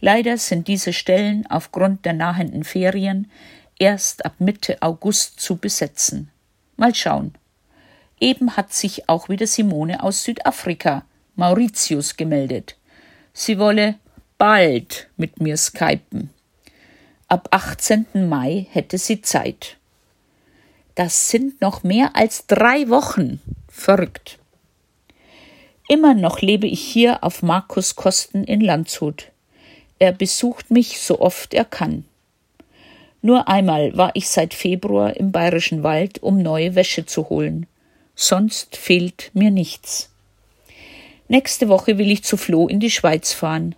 Leider 0.00 0.38
sind 0.38 0.68
diese 0.68 0.92
Stellen 0.92 1.46
aufgrund 1.48 2.04
der 2.04 2.12
nahenden 2.12 2.62
Ferien 2.62 3.30
erst 3.78 4.24
ab 4.24 4.34
Mitte 4.38 4.80
August 4.80 5.40
zu 5.40 5.56
besetzen. 5.56 6.30
Mal 6.76 6.94
schauen. 6.94 7.34
Eben 8.20 8.56
hat 8.56 8.72
sich 8.72 9.08
auch 9.08 9.28
wieder 9.28 9.48
Simone 9.48 10.00
aus 10.00 10.22
Südafrika, 10.22 11.04
Mauritius, 11.34 12.16
gemeldet. 12.16 12.76
Sie 13.32 13.58
wolle 13.58 13.96
bald 14.38 15.08
mit 15.16 15.40
mir 15.40 15.56
skypen. 15.56 16.30
Ab 17.28 17.48
18. 17.50 18.28
Mai 18.28 18.66
hätte 18.70 18.98
sie 18.98 19.22
Zeit. 19.22 19.76
Das 20.94 21.30
sind 21.30 21.60
noch 21.60 21.82
mehr 21.82 22.14
als 22.14 22.46
drei 22.46 22.88
Wochen. 22.88 23.40
Verrückt. 23.68 24.38
Immer 25.88 26.14
noch 26.14 26.40
lebe 26.40 26.66
ich 26.66 26.80
hier 26.80 27.24
auf 27.24 27.42
Markus 27.42 27.96
Kosten 27.96 28.44
in 28.44 28.60
Landshut. 28.60 29.30
Er 29.98 30.12
besucht 30.12 30.70
mich 30.70 31.00
so 31.00 31.20
oft 31.20 31.54
er 31.54 31.64
kann. 31.64 32.04
Nur 33.22 33.48
einmal 33.48 33.96
war 33.96 34.10
ich 34.14 34.28
seit 34.28 34.54
Februar 34.54 35.16
im 35.16 35.32
Bayerischen 35.32 35.82
Wald, 35.82 36.22
um 36.22 36.42
neue 36.42 36.74
Wäsche 36.74 37.06
zu 37.06 37.28
holen 37.28 37.66
sonst 38.14 38.76
fehlt 38.76 39.30
mir 39.34 39.50
nichts. 39.50 40.10
Nächste 41.28 41.68
Woche 41.68 41.98
will 41.98 42.10
ich 42.10 42.22
zu 42.22 42.36
Flo 42.36 42.68
in 42.68 42.80
die 42.80 42.90
Schweiz 42.90 43.32
fahren. 43.32 43.74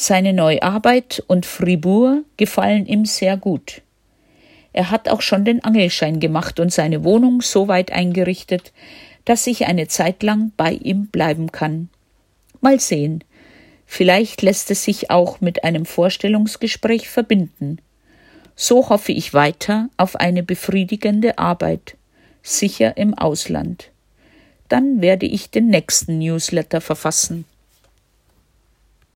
Seine 0.00 0.32
neue 0.32 0.62
Arbeit 0.62 1.24
und 1.26 1.44
Fribourg 1.44 2.22
gefallen 2.36 2.86
ihm 2.86 3.04
sehr 3.04 3.36
gut. 3.36 3.82
Er 4.72 4.92
hat 4.92 5.08
auch 5.08 5.22
schon 5.22 5.44
den 5.44 5.64
Angelschein 5.64 6.20
gemacht 6.20 6.60
und 6.60 6.72
seine 6.72 7.02
Wohnung 7.02 7.42
so 7.42 7.66
weit 7.66 7.90
eingerichtet, 7.90 8.72
dass 9.24 9.48
ich 9.48 9.66
eine 9.66 9.88
Zeit 9.88 10.22
lang 10.22 10.52
bei 10.56 10.70
ihm 10.70 11.08
bleiben 11.08 11.50
kann. 11.50 11.88
Mal 12.60 12.78
sehen. 12.78 13.24
Vielleicht 13.86 14.42
lässt 14.42 14.70
es 14.70 14.84
sich 14.84 15.10
auch 15.10 15.40
mit 15.40 15.64
einem 15.64 15.84
Vorstellungsgespräch 15.84 17.08
verbinden. 17.08 17.78
So 18.54 18.90
hoffe 18.90 19.10
ich 19.10 19.34
weiter 19.34 19.88
auf 19.96 20.14
eine 20.14 20.44
befriedigende 20.44 21.38
Arbeit 21.38 21.96
sicher 22.44 22.96
im 22.96 23.14
Ausland. 23.14 23.90
Dann 24.68 25.00
werde 25.00 25.26
ich 25.26 25.50
den 25.50 25.66
nächsten 25.66 26.20
Newsletter 26.20 26.80
verfassen. 26.80 27.46